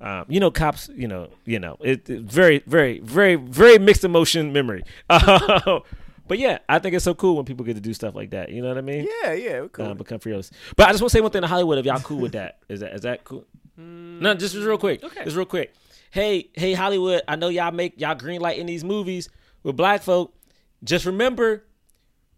[0.00, 0.88] Um, you know, cops.
[0.94, 4.84] You know, you know, it, it- very, very, very, very mixed emotion memory.
[5.08, 8.50] but yeah, I think it's so cool when people get to do stuff like that.
[8.50, 9.08] You know what I mean?
[9.22, 9.66] Yeah, yeah.
[9.72, 9.86] Cool.
[9.86, 10.50] uh, become fearless.
[10.76, 11.78] But I just want to say one thing to Hollywood.
[11.78, 13.44] If y'all cool with that, is that is that cool?
[13.76, 15.04] No, just, just real quick.
[15.04, 15.24] Okay.
[15.24, 15.72] Just real quick.
[16.10, 17.22] Hey, hey, Hollywood.
[17.28, 19.28] I know y'all make y'all green light in these movies
[19.62, 20.34] with black folk.
[20.82, 21.64] Just remember,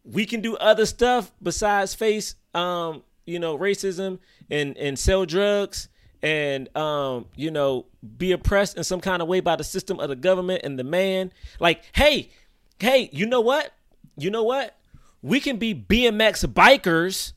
[0.04, 4.18] we can do other stuff besides face, um, you know, racism
[4.50, 5.88] and and sell drugs
[6.22, 10.08] and um, you know, be oppressed in some kind of way by the system of
[10.08, 11.32] the government and the man.
[11.58, 12.30] Like, hey,
[12.78, 13.72] hey, you know what?
[14.16, 14.76] You know what?
[15.22, 17.32] We can be BMX bikers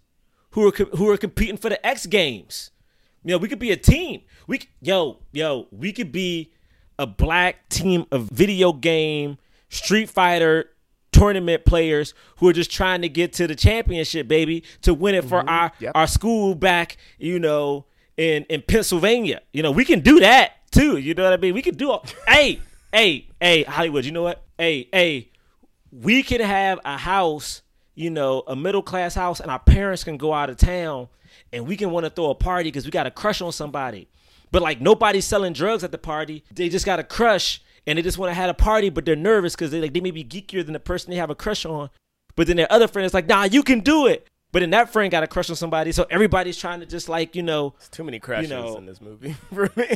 [0.51, 2.71] who are who are competing for the X Games.
[3.23, 4.21] You know, we could be a team.
[4.47, 6.51] We yo yo, we could be
[6.99, 9.37] a black team of video game
[9.69, 10.69] Street Fighter
[11.13, 15.23] tournament players who are just trying to get to the championship, baby, to win it
[15.23, 15.49] for mm-hmm.
[15.49, 15.91] our Yep.
[15.95, 17.85] our school back, you know,
[18.17, 19.41] in in Pennsylvania.
[19.53, 20.97] You know, we can do that too.
[20.97, 21.53] You know what I mean?
[21.53, 22.05] We can do all.
[22.27, 22.59] hey,
[22.91, 24.05] hey, hey, Hollywood.
[24.05, 24.43] You know what?
[24.57, 25.29] Hey, hey,
[25.91, 27.61] we can have a house,
[27.95, 31.07] you know, a middle class house, and our parents can go out of town,
[31.51, 34.07] and we can want to throw a party because we got a crush on somebody.
[34.51, 36.43] But like nobody's selling drugs at the party.
[36.51, 39.15] They just got a crush, and they just want to have a party, but they're
[39.15, 41.65] nervous because they like they may be geekier than the person they have a crush
[41.65, 41.89] on.
[42.35, 44.27] But then their other friend is like, Nah, you can do it.
[44.51, 47.35] But then that friend got a crush on somebody, so everybody's trying to just like
[47.35, 49.87] you know, It's Too many crushes you know- in this movie for me.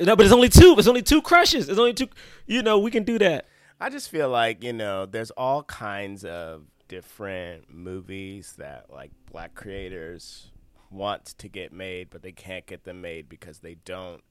[0.00, 0.74] No, but it's only two.
[0.78, 1.68] It's only two crushes.
[1.68, 2.08] It's only two.
[2.46, 3.46] You know, we can do that.
[3.80, 9.54] I just feel like you know, there's all kinds of different movies that like black
[9.54, 10.50] creators
[10.90, 14.22] want to get made, but they can't get them made because they don't.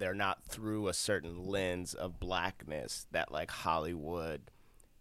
[0.00, 4.50] They're not through a certain lens of blackness that like Hollywood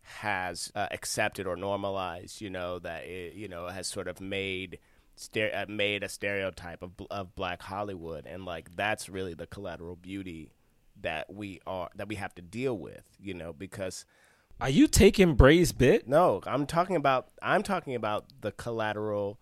[0.03, 2.41] has uh, accepted or normalized.
[2.41, 4.77] You know that it, you know has sort of made.
[5.17, 9.97] Stere- uh, made a stereotype of of black Hollywood, and like that's really the collateral
[9.97, 10.53] beauty
[11.01, 14.05] that we are that we have to deal with, you know, because
[14.61, 16.07] Are you taking Bray's bit?
[16.07, 19.39] no, I'm talking about I'm talking about the collateral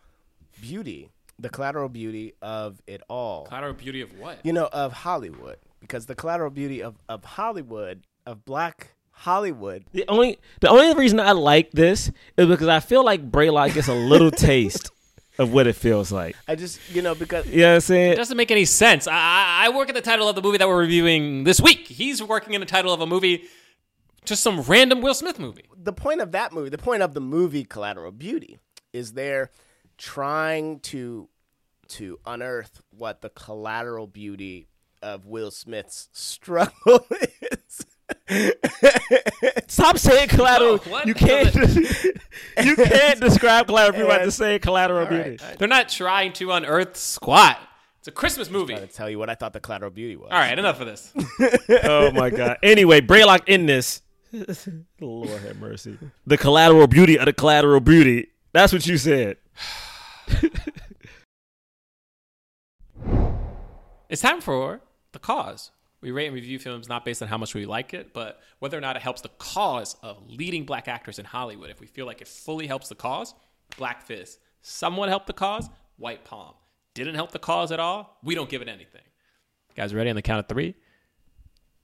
[0.59, 3.45] beauty, the collateral beauty of it all.
[3.45, 4.45] Collateral beauty of what?
[4.45, 9.85] You know, of Hollywood, because the collateral beauty of of Hollywood, of black Hollywood.
[9.93, 13.87] The only the only reason I like this is because I feel like Braylock gets
[13.87, 14.91] a little taste
[15.39, 16.35] of what it feels like.
[16.47, 18.11] I just, you know, because You know what I'm saying?
[18.13, 19.07] It doesn't make any sense.
[19.07, 21.87] I, I, I work at the title of the movie that we're reviewing this week.
[21.87, 23.43] He's working in the title of a movie,
[24.25, 25.65] just some random Will Smith movie.
[25.75, 28.57] the point of that movie, the point of the movie Collateral Beauty,
[28.93, 29.51] is they're
[29.97, 31.29] trying to
[31.89, 34.67] to unearth what the collateral beauty
[35.01, 37.05] of Will Smith's struggle
[37.51, 37.85] is.
[39.67, 40.79] Stop saying collateral.
[40.85, 41.01] Oh.
[41.05, 41.53] You can't.
[42.63, 45.43] you can't describe collateral beauty by And- just saying collateral All right, beauty.
[45.57, 47.57] They're not trying to unearth squat.
[47.99, 48.75] It's a Christmas movie.
[48.75, 50.29] I'm to tell you what I thought the collateral beauty was.
[50.31, 51.13] All right, enough of this.
[51.83, 52.57] Oh my god.
[52.63, 54.01] Anyway, Braylock in this.
[54.99, 55.97] Lord have mercy.
[56.25, 58.27] The collateral beauty of the collateral beauty.
[58.53, 59.37] That's what you said.
[64.09, 65.71] It's time for the cause.
[65.99, 68.77] We rate and review films not based on how much we like it, but whether
[68.77, 71.69] or not it helps the cause of leading black actors in Hollywood.
[71.69, 73.33] If we feel like it fully helps the cause,
[73.77, 74.39] Black Fist.
[74.61, 76.53] Somewhat helped the cause, White Palm.
[76.93, 79.01] Didn't help the cause at all, we don't give it anything.
[79.75, 80.75] Guys, ready on the count of three?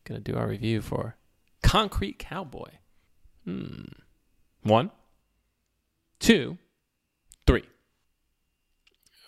[0.06, 1.18] Gonna do our review for
[1.62, 2.70] Concrete Cowboy.
[3.46, 3.84] Hmm.
[4.62, 4.92] One,
[6.20, 6.58] two,
[7.46, 7.64] three.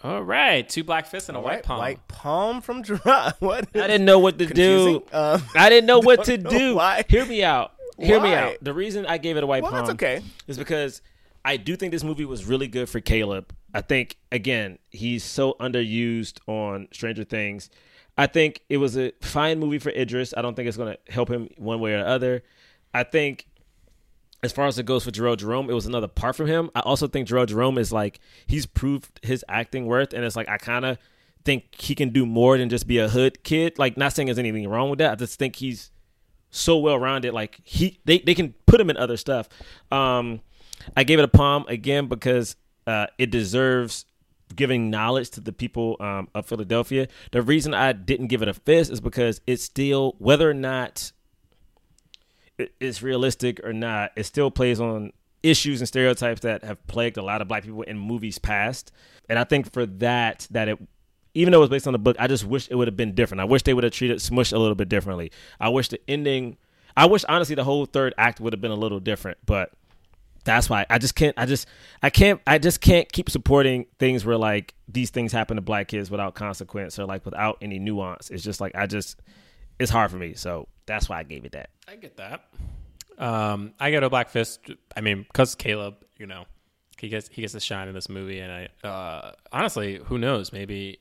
[0.06, 1.80] All right, two black fists and a All white right, palm.
[1.80, 3.34] White palm from Jerah.
[3.40, 3.68] What?
[3.76, 5.00] I didn't know what to Confusing?
[5.00, 5.18] do.
[5.18, 6.76] Um, I didn't know what to don't know do.
[6.76, 7.04] why.
[7.10, 7.74] Hear me out.
[7.98, 8.58] Hear me out.
[8.62, 10.22] The reason I gave it a white well, palm that's okay.
[10.46, 11.02] is because
[11.44, 13.52] I do think this movie was really good for Caleb.
[13.74, 17.72] I think again he's so underused on Stranger Things.
[18.16, 20.36] I think it was a fine movie for Idris.
[20.38, 22.44] I don't think it's going to help him one way or the other.
[22.94, 23.48] I think
[24.46, 26.70] as far as it goes for Jharrel Jerome, it was another part from him.
[26.74, 30.48] I also think Jharrel Jerome is like he's proved his acting worth, and it's like
[30.48, 30.98] I kind of
[31.44, 33.78] think he can do more than just be a hood kid.
[33.78, 35.12] Like, not saying there's anything wrong with that.
[35.12, 35.92] I just think he's
[36.50, 37.34] so well rounded.
[37.34, 39.48] Like he, they, they can put him in other stuff.
[39.92, 40.42] Um,
[40.98, 42.56] I gave it a palm again because
[42.88, 44.06] uh, it deserves
[44.56, 47.08] giving knowledge to the people um, of Philadelphia.
[47.32, 51.12] The reason I didn't give it a fist is because it's still whether or not
[52.58, 55.12] it's realistic or not, it still plays on
[55.44, 58.92] issues and stereotypes that have plagued a lot of black people in movies past.
[59.30, 60.80] And I think for that, that it,
[61.34, 63.14] even though it was based on the book, I just wish it would have been
[63.14, 63.42] different.
[63.42, 65.32] I wish they would have treated Smush a little bit differently.
[65.60, 66.58] I wish the ending,
[66.98, 69.72] I wish honestly the whole third act would have been a little different, but
[70.46, 71.38] that's why I just can't.
[71.38, 71.68] I just
[72.02, 72.40] I can't.
[72.48, 76.36] I just can't keep supporting things where like these things happen to black kids without
[76.36, 78.30] consequence or like without any nuance.
[78.30, 79.20] It's just like I just
[79.80, 80.34] it's hard for me.
[80.34, 81.70] So that's why I gave it that.
[81.88, 82.46] I get that.
[83.18, 84.60] Um, I get a black fist.
[84.96, 86.46] I mean, because Caleb, you know,
[87.00, 90.52] he gets he gets to shine in this movie, and I uh, honestly, who knows?
[90.52, 91.00] Maybe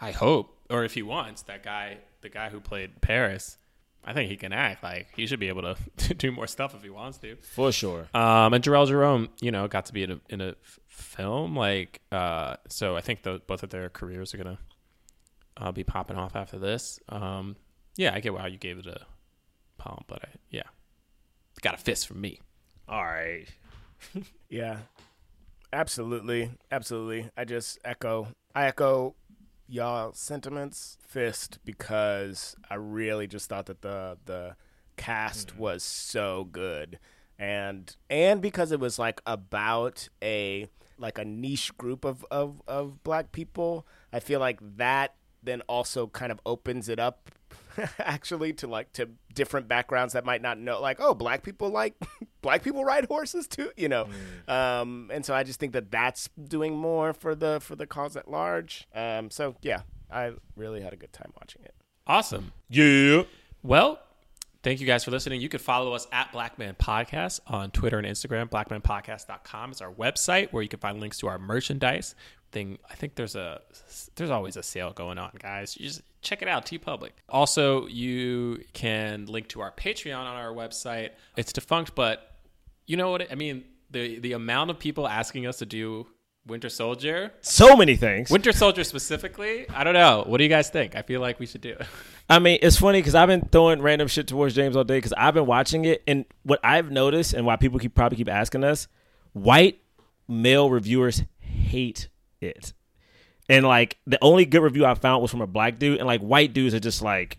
[0.00, 3.58] I hope, or if he wants, that guy, the guy who played Paris,
[4.04, 4.82] I think he can act.
[4.82, 5.76] Like he should be able to,
[6.08, 7.36] to do more stuff if he wants to.
[7.36, 8.08] For sure.
[8.14, 10.54] Um, and Jharrel Jerome, you know, got to be in a in a
[10.88, 11.56] film.
[11.56, 14.58] Like, uh, so I think the, both of their careers are gonna
[15.56, 17.00] uh, be popping off after this.
[17.08, 17.56] Um,
[17.96, 19.06] yeah, I get why you gave it a
[19.78, 20.62] palm, but I, yeah,
[21.62, 22.40] got a fist from me.
[22.88, 23.46] All right.
[24.48, 24.80] Yeah,
[25.72, 27.30] absolutely, absolutely.
[27.36, 29.16] I just echo, I echo
[29.66, 30.98] y'all sentiments.
[31.06, 34.56] Fist because I really just thought that the the
[34.96, 35.62] cast mm-hmm.
[35.62, 36.98] was so good.
[37.38, 40.68] and and because it was like about a
[40.98, 46.06] like a niche group of of of black people, I feel like that then also
[46.06, 47.30] kind of opens it up
[47.98, 51.94] actually to like to different backgrounds that might not know like oh black people like
[52.42, 54.08] black people ride horses too you know
[54.48, 58.16] um and so i just think that that's doing more for the for the cause
[58.16, 61.74] at large um so yeah i really had a good time watching it
[62.06, 62.52] Awesome.
[62.68, 63.22] Yeah.
[63.62, 63.98] Well,
[64.62, 65.40] thank you guys for listening.
[65.40, 68.48] You can follow us at Blackman Podcast on Twitter and Instagram.
[68.48, 72.14] BlackmanPodcast.com is our website where you can find links to our merchandise.
[72.56, 73.60] Thing, I think there's a
[74.14, 75.76] there's always a sale going on, guys.
[75.76, 77.10] You just check it out, TeePublic.
[77.28, 81.10] Also, you can link to our Patreon on our website.
[81.36, 82.34] It's defunct, but
[82.86, 83.30] you know what?
[83.30, 86.06] I mean, the the amount of people asking us to do
[86.46, 88.30] Winter Soldier, So many things.
[88.30, 89.68] Winter Soldier specifically.
[89.68, 90.24] I don't know.
[90.26, 90.96] What do you guys think?
[90.96, 91.86] I feel like we should do it.
[92.30, 95.12] I mean, it's funny because I've been throwing random shit towards James all day because
[95.12, 98.64] I've been watching it, and what I've noticed and why people keep probably keep asking
[98.64, 98.88] us,
[99.34, 99.82] white
[100.26, 102.08] male reviewers hate
[102.46, 102.72] it,
[103.48, 106.20] and like the only good review I found was from a black dude, and like
[106.20, 107.38] white dudes are just like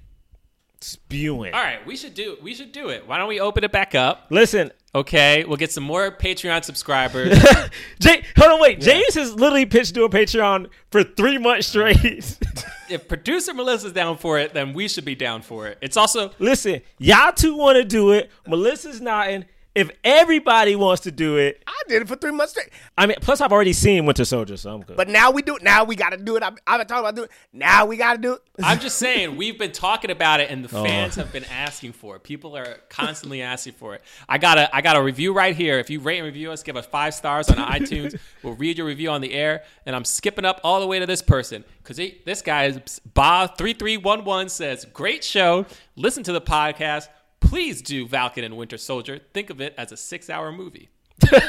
[0.82, 1.54] spewing.
[1.54, 3.08] All right, we should do we should do it.
[3.08, 4.28] Why don't we open it back up?
[4.30, 7.38] Listen, Okay, we'll get some more Patreon subscribers.
[8.00, 8.82] Jay, hold on, wait.
[8.82, 11.98] James has literally pitched to a Patreon for three months straight.
[12.90, 15.78] if producer Melissa's down for it, then we should be down for it.
[15.82, 18.32] It's also Listen, y'all two want to do it.
[18.48, 19.46] Melissa's nodding.
[19.78, 23.18] If everybody wants to do it, i did it for three months straight I mean,
[23.22, 24.98] plus I've already seen Winter Soldier, so I'm good.
[24.98, 27.16] but now we do it now we gotta do it i've, I've been talking about
[27.16, 30.50] doing it now we gotta do it I'm just saying we've been talking about it
[30.50, 30.84] and the oh.
[30.84, 32.24] fans have been asking for it.
[32.24, 34.02] People are constantly asking for it.
[34.28, 35.78] I got a I got a review right here.
[35.78, 38.20] If you rate and review us, give us five stars on iTunes.
[38.44, 39.64] We'll read your review on the air.
[39.86, 43.58] And I'm skipping up all the way to this person because this guy is Bob
[43.58, 45.66] three three one one says great show.
[45.96, 47.10] Listen to the podcast.
[47.40, 49.20] Please do Falcon and Winter Soldier.
[49.34, 50.90] Think of it as a six hour movie.
[51.32, 51.42] and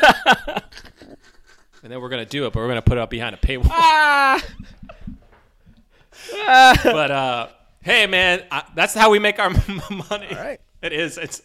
[1.83, 4.43] then we're gonna do it, but we're gonna put it up behind a paywall.
[6.85, 7.49] but uh,
[7.83, 9.51] hey, man, I, that's how we make our
[10.11, 10.29] money.
[10.31, 10.61] Right.
[10.83, 11.19] It is.
[11.19, 11.43] It's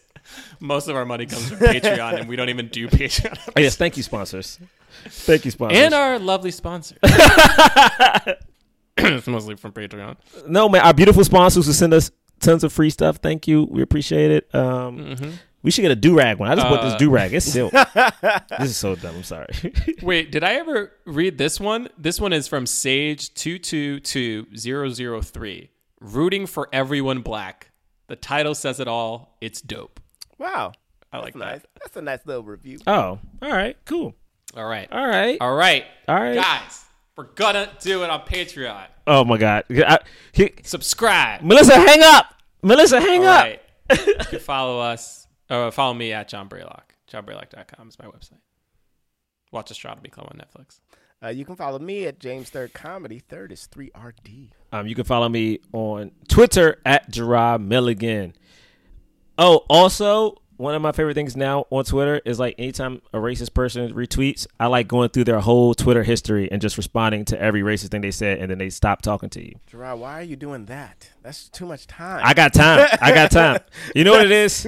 [0.60, 3.38] most of our money comes from Patreon, and we don't even do Patreon.
[3.56, 4.58] Oh, yes, thank you, sponsors.
[5.06, 5.78] Thank you, sponsors.
[5.78, 6.96] and our lovely sponsor.
[8.96, 10.16] it's mostly from Patreon.
[10.46, 12.10] no, man, our beautiful sponsors who send us
[12.44, 13.16] tons of free stuff.
[13.16, 13.64] Thank you.
[13.70, 14.54] We appreciate it.
[14.54, 15.16] Um,
[15.62, 16.50] We should get a do rag one.
[16.50, 17.32] I just bought this Uh, do rag.
[17.32, 17.72] It's silk.
[17.72, 19.16] this is so dumb.
[19.16, 19.46] I'm sorry.
[20.02, 21.88] Wait, did I ever read this one?
[21.96, 25.70] This one is from Sage two two two zero zero three.
[26.00, 27.70] Rooting for everyone black.
[28.08, 29.38] The title says it all.
[29.40, 30.00] It's dope.
[30.38, 30.72] wow
[31.10, 31.68] I like that's nice that.
[31.80, 34.14] that's a nice little review oh, all right, cool.
[34.56, 34.86] All right.
[34.92, 35.84] All right, All right.
[36.08, 36.34] all right.
[36.34, 36.84] Guys,
[37.16, 38.84] we're gonna do it on Patreon.
[39.06, 40.00] Oh my God, I,
[40.32, 41.40] he, Subscribe.
[41.42, 42.33] Melissa, hang up.
[42.64, 43.42] Melissa, hang All up.
[43.44, 43.60] right.
[44.06, 46.82] you can follow us, or follow me at John Braylock.
[47.12, 48.38] JohnBraylock.com is my website.
[49.52, 50.80] Watch Astronomy Club on Netflix.
[51.22, 55.04] uh, you can follow me at james third comedy third is 3rd Um, you can
[55.04, 58.34] follow me on Twitter at Jerah Milligan.
[59.38, 63.54] Oh, also, one of my favorite things now on Twitter is like anytime a racist
[63.54, 67.62] person retweets, I like going through their whole Twitter history and just responding to every
[67.62, 69.54] racist thing they said, and then they stop talking to you.
[69.66, 71.10] Jerah, why are you doing that?
[71.22, 72.20] That's too much time.
[72.22, 72.86] I got time.
[73.00, 73.60] I got time.
[73.94, 74.64] You know what it is?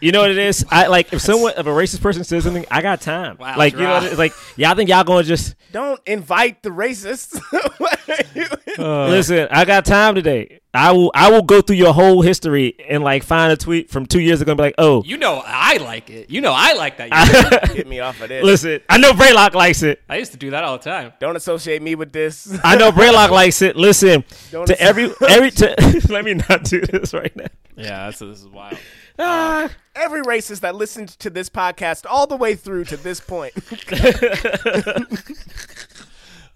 [0.00, 0.64] You know what it is?
[0.70, 3.36] I like if someone if a racist person says something, I got time.
[3.38, 4.18] Wow, like you know, what it is?
[4.18, 7.40] like y'all think y'all gonna just Don't invite the racists.
[8.78, 10.60] Listen, I got time today.
[10.72, 14.06] I will I will go through your whole history and like find a tweet from
[14.06, 16.30] two years ago and be like, oh, You know I like it.
[16.30, 17.70] You know I like that.
[17.74, 18.44] Get me off of this.
[18.44, 20.00] listen, I know Braylock likes it.
[20.08, 21.12] I used to do that all the time.
[21.18, 22.56] Don't associate me with this.
[22.62, 23.74] I know Braylock likes it.
[23.74, 27.46] Listen Don't to every every to, let me not do this right now.
[27.76, 28.78] Yeah, that's, this is wild.
[29.18, 33.52] Ah, Every racist that listened to this podcast all the way through to this point.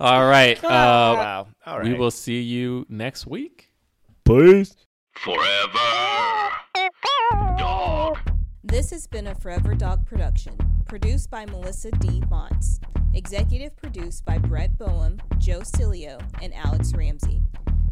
[0.01, 0.63] All right.
[0.63, 1.47] Uh, wow.
[1.67, 1.89] All right.
[1.89, 3.71] we will see you next week.
[4.25, 4.75] Peace.
[5.13, 5.79] Forever.
[7.59, 8.19] Dog.
[8.63, 10.57] This has been a Forever Dog production,
[10.87, 12.23] produced by Melissa D.
[12.31, 12.81] Montz,
[13.13, 17.43] executive produced by Brett Boehm, Joe Cilio, and Alex Ramsey.